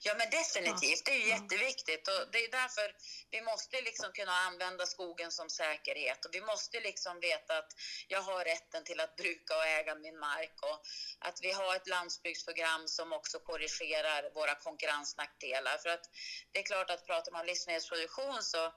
Ja, 0.00 0.14
men 0.14 0.30
definitivt. 0.30 1.04
Det 1.04 1.10
är 1.10 1.18
ju 1.18 1.28
jätteviktigt 1.28 2.08
och 2.08 2.30
det 2.32 2.38
är 2.44 2.50
därför 2.50 2.94
vi 3.30 3.40
måste 3.42 3.80
liksom 3.80 4.12
kunna 4.12 4.32
använda 4.32 4.86
skogen 4.86 5.30
som 5.30 5.50
säkerhet 5.50 6.24
och 6.24 6.34
vi 6.34 6.40
måste 6.40 6.80
liksom 6.80 7.20
veta 7.20 7.58
att 7.58 7.72
jag 8.08 8.22
har 8.22 8.44
rätten 8.44 8.84
till 8.84 9.00
att 9.00 9.16
bruka 9.16 9.56
och 9.56 9.66
äga 9.66 9.94
min 9.94 10.18
mark 10.18 10.54
och 10.62 10.82
att 11.18 11.38
vi 11.42 11.52
har 11.52 11.76
ett 11.76 11.88
landsbygdsprogram 11.88 12.88
som 12.88 13.12
också 13.12 13.38
korrigerar 13.38 14.30
våra 14.34 14.54
konkurrensnackdelar. 14.54 15.78
För 15.78 15.88
att 15.88 16.04
det 16.52 16.58
är 16.58 16.62
klart 16.62 16.90
att 16.90 17.06
pratar 17.06 17.32
man 17.32 17.46
livsmedelsproduktion 17.46 18.42
så, 18.42 18.74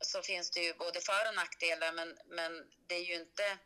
så 0.00 0.22
finns 0.22 0.50
det 0.50 0.60
ju 0.60 0.74
både 0.74 1.00
för 1.00 1.28
och 1.28 1.34
nackdelar, 1.34 1.92
men, 1.92 2.18
men 2.26 2.52
det 2.86 2.94
är 2.94 3.04
ju 3.04 3.14
inte 3.14 3.58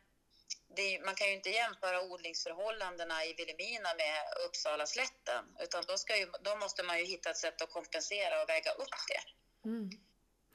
är, 0.75 1.05
man 1.05 1.15
kan 1.15 1.27
ju 1.27 1.33
inte 1.33 1.49
jämföra 1.49 2.01
odlingsförhållandena 2.01 3.25
i 3.25 3.33
Vilhelmina 3.33 3.93
med 3.93 4.17
Uppsala 4.47 4.85
slätten 4.85 5.45
utan 5.59 5.83
då, 5.87 5.97
ska 5.97 6.17
ju, 6.17 6.27
då 6.41 6.55
måste 6.55 6.83
man 6.83 6.99
ju 6.99 7.05
hitta 7.05 7.29
ett 7.29 7.37
sätt 7.37 7.61
att 7.61 7.71
kompensera 7.71 8.41
och 8.41 8.49
väga 8.49 8.71
upp 8.71 8.97
det. 9.07 9.23
Mm. 9.69 9.89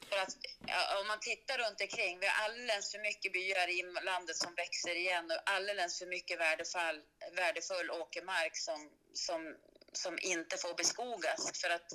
För 0.09 0.17
att 0.17 0.37
ja, 0.67 0.99
om 0.99 1.07
man 1.07 1.19
tittar 1.19 1.57
runt 1.57 1.81
omkring, 1.81 2.19
vi 2.19 2.27
har 2.27 2.43
alldeles 2.43 2.91
för 2.91 2.99
mycket 2.99 3.33
byar 3.33 3.67
i 3.69 3.83
landet 4.03 4.35
som 4.35 4.55
växer 4.55 4.95
igen 4.95 5.31
och 5.31 5.49
alldeles 5.49 5.99
för 5.99 6.05
mycket 6.05 6.39
värdefull, 6.39 7.01
värdefull 7.35 7.91
åkermark 7.91 8.57
som, 8.57 8.89
som, 9.13 9.55
som 9.93 10.19
inte 10.21 10.57
får 10.57 10.73
beskogas 10.73 11.61
för 11.61 11.69
att 11.69 11.93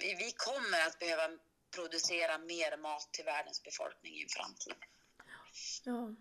vi, 0.00 0.14
vi 0.14 0.32
kommer 0.32 0.86
att 0.86 0.98
behöva 0.98 1.28
producera 1.74 2.38
mer 2.38 2.76
mat 2.76 3.12
till 3.12 3.24
världens 3.24 3.62
befolkning 3.62 4.14
i 4.14 4.22
en 4.22 4.28
framtid. 4.28 4.74
Ja. 5.84 6.14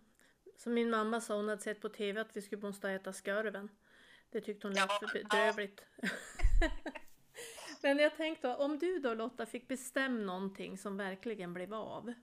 Så 0.63 0.69
min 0.69 0.89
mamma 0.89 1.21
sa 1.21 1.35
hon 1.35 1.49
hade 1.49 1.61
sett 1.61 1.81
på 1.81 1.89
TV 1.89 2.21
att 2.21 2.37
vi 2.37 2.41
skulle 2.41 2.61
måste 2.61 2.89
äta 2.89 3.13
skarven. 3.13 3.69
Det 4.29 4.41
tyckte 4.41 4.67
hon 4.67 4.73
lät 4.73 4.89
ja, 4.89 4.99
för 4.99 5.13
bedrövligt. 5.13 5.81
Ja. 5.95 6.09
Men 7.81 7.97
jag 7.97 8.17
tänkte, 8.17 8.47
om 8.47 8.79
du 8.79 8.99
då 8.99 9.13
Lotta 9.13 9.45
fick 9.45 9.67
bestämma 9.67 10.19
någonting 10.19 10.77
som 10.77 10.97
verkligen 10.97 11.53
blev 11.53 11.73
av. 11.73 12.13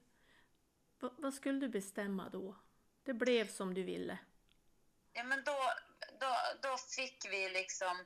Vad, 1.00 1.12
vad 1.18 1.34
skulle 1.34 1.60
du 1.60 1.68
bestämma 1.68 2.28
då? 2.28 2.56
Det 3.04 3.14
blev 3.14 3.48
som 3.48 3.74
du 3.74 3.82
ville. 3.82 4.18
Ja 5.12 5.24
men 5.24 5.44
då, 5.44 5.58
då, 6.20 6.36
då 6.62 6.76
fick 6.96 7.26
vi 7.30 7.48
liksom 7.48 8.04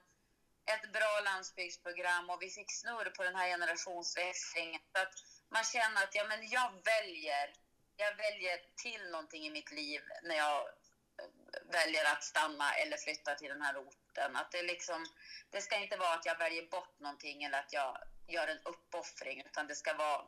ett 0.65 0.93
bra 0.93 1.21
landsbygdsprogram 1.25 2.31
och 2.31 2.43
vi 2.43 2.51
fick 2.51 2.73
snurr 2.73 3.11
på 3.17 3.23
den 3.23 3.37
här 3.37 3.49
generationsväxlingen. 3.49 4.81
Så 4.93 5.03
att 5.03 5.15
man 5.49 5.65
känner 5.65 6.03
att 6.03 6.15
ja, 6.15 6.25
men 6.29 6.49
jag 6.49 6.71
väljer 6.85 7.64
jag 7.97 8.17
väljer 8.17 8.59
till 8.77 9.11
någonting 9.11 9.47
i 9.47 9.51
mitt 9.51 9.73
liv 9.73 10.01
när 10.23 10.35
jag 10.35 10.61
eh, 10.61 11.73
väljer 11.73 12.13
att 12.13 12.25
stanna 12.25 12.75
eller 12.75 12.97
flytta 12.97 13.35
till 13.35 13.49
den 13.49 13.63
här 13.63 13.77
orten. 13.77 14.37
Att 14.37 14.53
det, 14.53 14.63
liksom, 14.63 15.07
det 15.51 15.61
ska 15.61 15.83
inte 15.83 15.97
vara 15.97 16.15
att 16.15 16.27
jag 16.27 16.39
väljer 16.39 16.67
bort 16.71 17.01
någonting 17.01 17.45
eller 17.45 17.59
att 17.59 17.73
jag 17.73 17.99
gör 18.27 18.49
en 18.49 18.59
uppoffring, 18.65 19.43
utan 19.47 19.67
det 19.67 19.75
ska 19.75 19.95
vara 19.95 20.23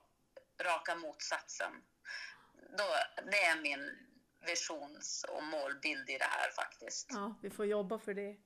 raka 0.62 0.94
motsatsen. 0.94 1.72
Då, 2.78 2.84
det 3.30 3.44
är 3.44 3.60
min 3.62 3.90
visions 4.46 5.24
och 5.28 5.44
målbild 5.44 6.10
i 6.10 6.18
det 6.18 6.24
här 6.24 6.50
faktiskt. 6.50 7.10
Ja, 7.12 7.34
vi 7.42 7.50
får 7.50 7.66
jobba 7.66 7.98
för 7.98 8.14
det. 8.14 8.36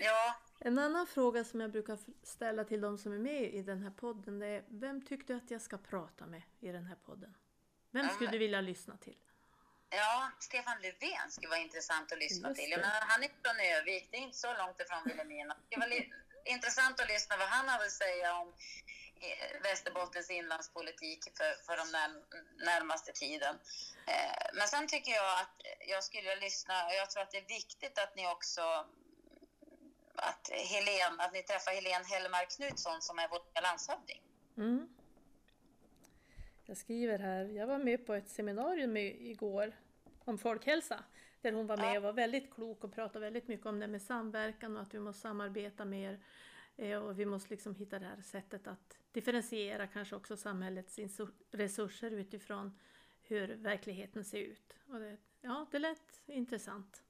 Ja. 0.00 0.34
En 0.60 0.78
annan 0.78 1.06
fråga 1.06 1.44
som 1.44 1.60
jag 1.60 1.70
brukar 1.70 1.98
ställa 2.22 2.64
till 2.64 2.80
de 2.80 2.98
som 2.98 3.12
är 3.12 3.18
med 3.18 3.54
i 3.54 3.62
den 3.62 3.82
här 3.82 3.90
podden 3.90 4.38
det 4.38 4.46
är 4.46 4.64
Vem 4.68 5.06
tyckte 5.06 5.32
du 5.32 5.36
att 5.36 5.50
jag 5.50 5.62
ska 5.62 5.78
prata 5.78 6.26
med 6.26 6.42
i 6.60 6.68
den 6.68 6.84
här 6.84 6.96
podden? 6.96 7.34
Vem 7.90 8.08
skulle 8.08 8.30
du 8.30 8.38
vilja 8.38 8.60
lyssna 8.60 8.96
till? 8.96 9.16
Ja, 9.90 10.30
Stefan 10.38 10.82
Löfven 10.82 11.30
skulle 11.30 11.48
vara 11.48 11.60
intressant 11.60 12.12
att 12.12 12.18
lyssna 12.18 12.54
till. 12.54 12.70
Menar, 12.70 13.00
han 13.00 13.22
är 13.22 13.28
från 13.42 13.60
Övik, 13.60 14.08
det 14.10 14.16
är 14.16 14.20
inte 14.20 14.38
så 14.38 14.54
långt 14.54 14.80
ifrån 14.80 15.02
Vilhelmina. 15.04 15.56
Det 15.68 15.76
vara 15.76 15.90
intressant 16.44 17.00
att 17.00 17.08
lyssna 17.08 17.36
vad 17.36 17.48
han 17.48 17.68
har 17.68 17.84
att 17.84 17.92
säga 17.92 18.34
om 18.34 18.48
eh, 19.20 19.62
Västerbottens 19.62 20.30
inlandspolitik 20.30 21.24
för, 21.38 21.64
för 21.66 21.76
de 21.76 21.86
närmaste 22.64 23.12
tiden. 23.12 23.54
Eh, 24.06 24.46
men 24.54 24.68
sen 24.68 24.86
tycker 24.86 25.12
jag 25.12 25.40
att 25.40 25.56
jag 25.88 26.04
skulle 26.04 26.36
lyssna, 26.36 26.86
och 26.86 26.94
jag 26.94 27.10
tror 27.10 27.22
att 27.22 27.30
det 27.30 27.38
är 27.38 27.48
viktigt 27.48 27.98
att 27.98 28.16
ni 28.16 28.26
också 28.26 28.86
att, 30.14 30.50
Helen, 30.50 31.20
att 31.20 31.32
ni 31.32 31.42
träffar 31.42 31.72
Helene 31.72 32.04
Hellmark 32.04 32.50
Knutsson 32.56 33.02
som 33.02 33.18
är 33.18 33.28
vår 33.28 33.62
landshövding. 33.62 34.22
Mm. 34.56 34.88
Jag 36.68 36.76
skriver 36.76 37.18
här, 37.18 37.44
jag 37.44 37.66
var 37.66 37.78
med 37.78 38.06
på 38.06 38.14
ett 38.14 38.28
seminarium 38.28 38.96
igår 38.96 39.72
om 40.24 40.38
folkhälsa 40.38 41.04
där 41.40 41.52
hon 41.52 41.66
var 41.66 41.76
med 41.76 41.96
och 41.96 42.02
var 42.02 42.12
väldigt 42.12 42.54
klok 42.54 42.84
och 42.84 42.94
pratade 42.94 43.20
väldigt 43.20 43.48
mycket 43.48 43.66
om 43.66 43.80
det 43.80 43.86
med 43.86 44.02
samverkan 44.02 44.76
och 44.76 44.82
att 44.82 44.94
vi 44.94 44.98
måste 44.98 45.22
samarbeta 45.22 45.84
mer 45.84 46.20
eh, 46.76 46.98
och 46.98 47.20
vi 47.20 47.26
måste 47.26 47.50
liksom 47.50 47.74
hitta 47.74 47.98
det 47.98 48.06
här 48.06 48.22
sättet 48.22 48.66
att 48.66 48.98
differentiera 49.12 49.86
kanske 49.86 50.16
också 50.16 50.36
samhällets 50.36 50.98
resurser 51.50 52.10
utifrån 52.10 52.78
hur 53.22 53.48
verkligheten 53.48 54.24
ser 54.24 54.38
ut. 54.38 54.74
Och 54.88 55.00
det, 55.00 55.16
ja, 55.40 55.66
det 55.70 55.78
lät 55.78 56.20
intressant. 56.26 57.02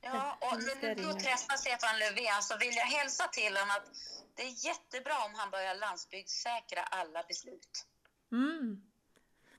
Ja, 0.00 0.38
och 0.40 0.58
när 0.82 0.94
du 0.94 1.02
träffar 1.02 1.56
Stefan 1.56 1.98
Löfven 1.98 2.42
så 2.42 2.56
vill 2.58 2.74
jag 2.76 2.86
hälsa 2.86 3.28
till 3.28 3.56
honom 3.56 3.70
att 3.70 3.90
det 4.34 4.42
är 4.42 4.66
jättebra 4.66 5.24
om 5.26 5.34
han 5.34 5.50
börjar 5.50 5.74
landsbygdssäkra 5.74 6.82
alla 6.82 7.22
beslut. 7.22 7.86
Mm. 8.34 8.82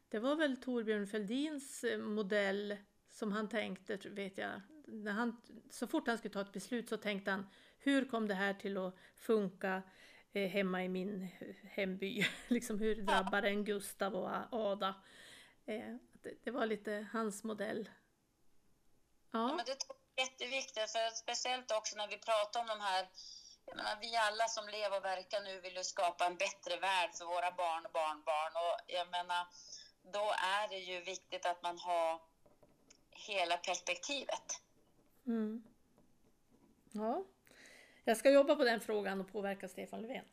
Det 0.10 0.20
var 0.20 0.36
väl 0.36 0.58
Torbjörn 0.58 1.08
Fälldins 1.08 1.84
eh, 1.84 2.00
modell 2.00 2.78
som 3.10 3.32
han 3.32 3.50
tänkte, 3.50 3.98
vet 4.04 4.38
jag. 4.38 4.62
När 4.88 5.12
han, 5.12 5.42
så 5.70 5.88
fort 5.88 6.08
han 6.08 6.18
skulle 6.18 6.34
ta 6.34 6.42
ett 6.42 6.54
beslut 6.54 6.90
så 6.90 6.98
tänkte 6.98 7.32
han, 7.32 7.48
hur 7.78 8.06
kom 8.06 8.28
det 8.28 8.34
här 8.34 8.54
till 8.54 8.78
att 8.78 8.96
funka? 9.18 9.84
eh, 10.36 10.50
hemma 10.50 10.84
i 10.84 10.90
min 10.90 11.24
eh, 11.40 11.56
hemby. 11.70 12.26
liksom 12.48 12.80
hur 12.80 12.96
drabbar 12.96 13.42
den 13.42 13.66
Gustav 13.66 14.16
och 14.16 14.30
Ada? 14.52 14.96
Eh, 15.66 15.96
det, 16.12 16.44
det, 16.44 16.52
var 16.52 16.66
lite 16.66 17.08
hans 17.12 17.44
modell. 17.44 17.90
Ja. 19.32 19.50
ja 19.50 19.56
men 19.56 19.66
det 19.66 19.72
är 19.72 20.26
jätteviktigt, 20.26 20.92
för 20.92 21.16
speciellt 21.16 21.72
också 21.72 21.98
när 21.98 22.08
vi 22.08 22.18
pratar 22.18 22.60
om 22.60 22.68
de 22.68 22.80
här 22.82 23.08
menar, 23.66 23.98
vi 24.02 24.16
alla 24.16 24.48
som 24.48 24.68
lever 24.68 24.98
och 24.98 25.06
verkar 25.06 25.42
nu 25.42 25.60
vill 25.62 25.76
ju 25.76 25.84
skapa 25.84 26.26
en 26.26 26.38
bättre 26.38 26.78
värld 26.80 27.10
för 27.18 27.26
våra 27.26 27.52
barn 27.52 27.86
och 27.86 27.92
barnbarn. 27.92 28.54
Och 28.64 28.80
jag 28.88 29.08
menar, 29.12 29.48
då 30.02 30.34
är 30.58 30.68
det 30.68 30.80
ju 30.80 31.02
viktigt 31.02 31.46
att 31.46 31.62
man 31.64 31.80
har 31.80 32.22
hela 33.12 33.58
perspektivet. 33.58 34.62
Mm. 35.28 35.64
Ja, 36.92 37.24
jag 38.04 38.18
ska 38.18 38.30
jobba 38.30 38.56
på 38.56 38.64
den 38.64 38.82
frågan 38.82 39.22
och 39.22 39.32
påverka 39.32 39.68
Stefan 39.68 40.02
Löfven. 40.02 40.26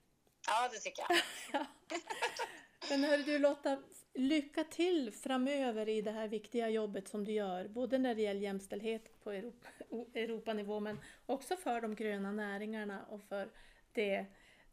Ja, 0.46 0.68
det 0.68 0.78
tycker 0.78 1.04
jag. 1.08 1.18
Men 2.90 3.04
hör 3.04 3.18
du 3.18 3.38
Lotta, 3.38 3.82
lycka 4.14 4.64
till 4.64 5.12
framöver 5.12 5.88
i 5.88 6.02
det 6.02 6.10
här 6.10 6.28
viktiga 6.28 6.68
jobbet 6.68 7.08
som 7.08 7.24
du 7.24 7.32
gör, 7.32 7.68
både 7.68 7.98
när 7.98 8.14
det 8.14 8.22
gäller 8.22 8.40
jämställdhet 8.40 9.22
på 9.22 9.30
Europa, 9.30 9.68
Europanivå 10.14 10.80
men 10.80 11.00
också 11.26 11.56
för 11.56 11.80
de 11.80 11.94
gröna 11.94 12.32
näringarna 12.32 13.04
och 13.04 13.22
för 13.22 13.50
det, 13.92 14.26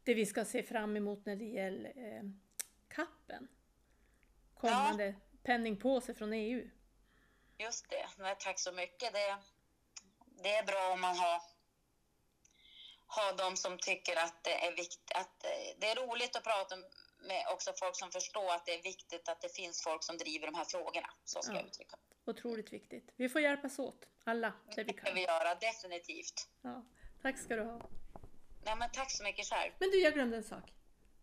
det 0.04 0.14
vi 0.14 0.26
ska 0.26 0.44
se 0.44 0.62
fram 0.62 0.96
emot 0.96 1.26
när 1.26 1.36
det 1.36 1.44
gäller 1.44 1.92
eh, 1.96 2.22
kappen. 2.88 3.48
Kommande 4.54 5.06
ja. 5.06 5.14
penningpåse 5.42 6.14
från 6.14 6.32
EU. 6.32 6.70
Just 7.58 7.90
det, 7.90 8.06
Nej, 8.18 8.36
tack 8.38 8.60
så 8.60 8.72
mycket. 8.72 9.12
Det, 9.12 9.36
det 10.42 10.54
är 10.54 10.66
bra 10.66 10.92
om 10.92 11.00
man 11.00 11.16
har 11.16 11.40
ha 13.06 13.32
de 13.32 13.56
som 13.56 13.78
tycker 13.78 14.16
att 14.16 14.44
det 14.44 14.66
är 14.66 14.76
viktigt, 14.76 15.12
att 15.14 15.44
eh, 15.44 15.50
det 15.78 15.90
är 15.90 15.96
roligt 16.06 16.36
att 16.36 16.44
prata 16.44 16.76
med 17.22 17.44
också 17.52 17.72
folk 17.76 17.96
som 17.96 18.10
förstår 18.10 18.54
att 18.54 18.66
det 18.66 18.74
är 18.74 18.82
viktigt 18.82 19.28
att 19.28 19.40
det 19.40 19.48
finns 19.56 19.82
folk 19.82 20.02
som 20.04 20.18
driver 20.18 20.46
de 20.46 20.54
här 20.54 20.64
frågorna. 20.64 21.10
Så 21.24 21.42
ska 21.42 21.52
ja. 21.52 21.58
jag 21.58 21.66
uttrycka 21.66 21.96
Otroligt 22.24 22.72
viktigt. 22.72 23.12
Vi 23.16 23.28
får 23.28 23.40
hjälpas 23.40 23.78
åt, 23.78 24.08
alla, 24.24 24.52
det 24.76 24.84
vi 24.84 24.92
kan. 24.92 24.94
Det 24.94 25.00
ska 25.02 25.14
vi 25.14 25.22
göra, 25.22 25.54
definitivt. 25.54 26.48
Ja. 26.62 26.84
Tack 27.22 27.38
ska 27.38 27.56
du 27.56 27.62
ha. 27.62 27.90
Nej, 28.64 28.76
men 28.76 28.90
tack 28.92 29.10
så 29.10 29.24
mycket 29.24 29.46
själv. 29.46 29.72
Men 29.78 29.90
du, 29.90 30.00
jag 30.00 30.14
glömde 30.14 30.36
en 30.36 30.44
sak. 30.44 30.72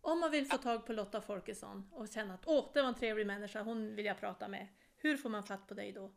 Om 0.01 0.19
man 0.19 0.31
vill 0.31 0.45
få 0.45 0.57
tag 0.57 0.85
på 0.85 0.93
Lotta 0.93 1.21
Folkesson 1.21 1.89
och 1.93 2.07
känna 2.07 2.33
att 2.33 2.43
åh, 2.45 2.69
det 2.73 2.81
var 2.81 2.89
en 2.89 2.95
trevlig 2.95 3.27
människa, 3.27 3.61
hon 3.61 3.95
vill 3.95 4.05
jag 4.05 4.19
prata 4.19 4.47
med. 4.47 4.67
Hur 4.97 5.17
får 5.17 5.29
man 5.29 5.43
fatt 5.43 5.67
på 5.67 5.73
dig 5.73 5.91
då? 5.91 6.11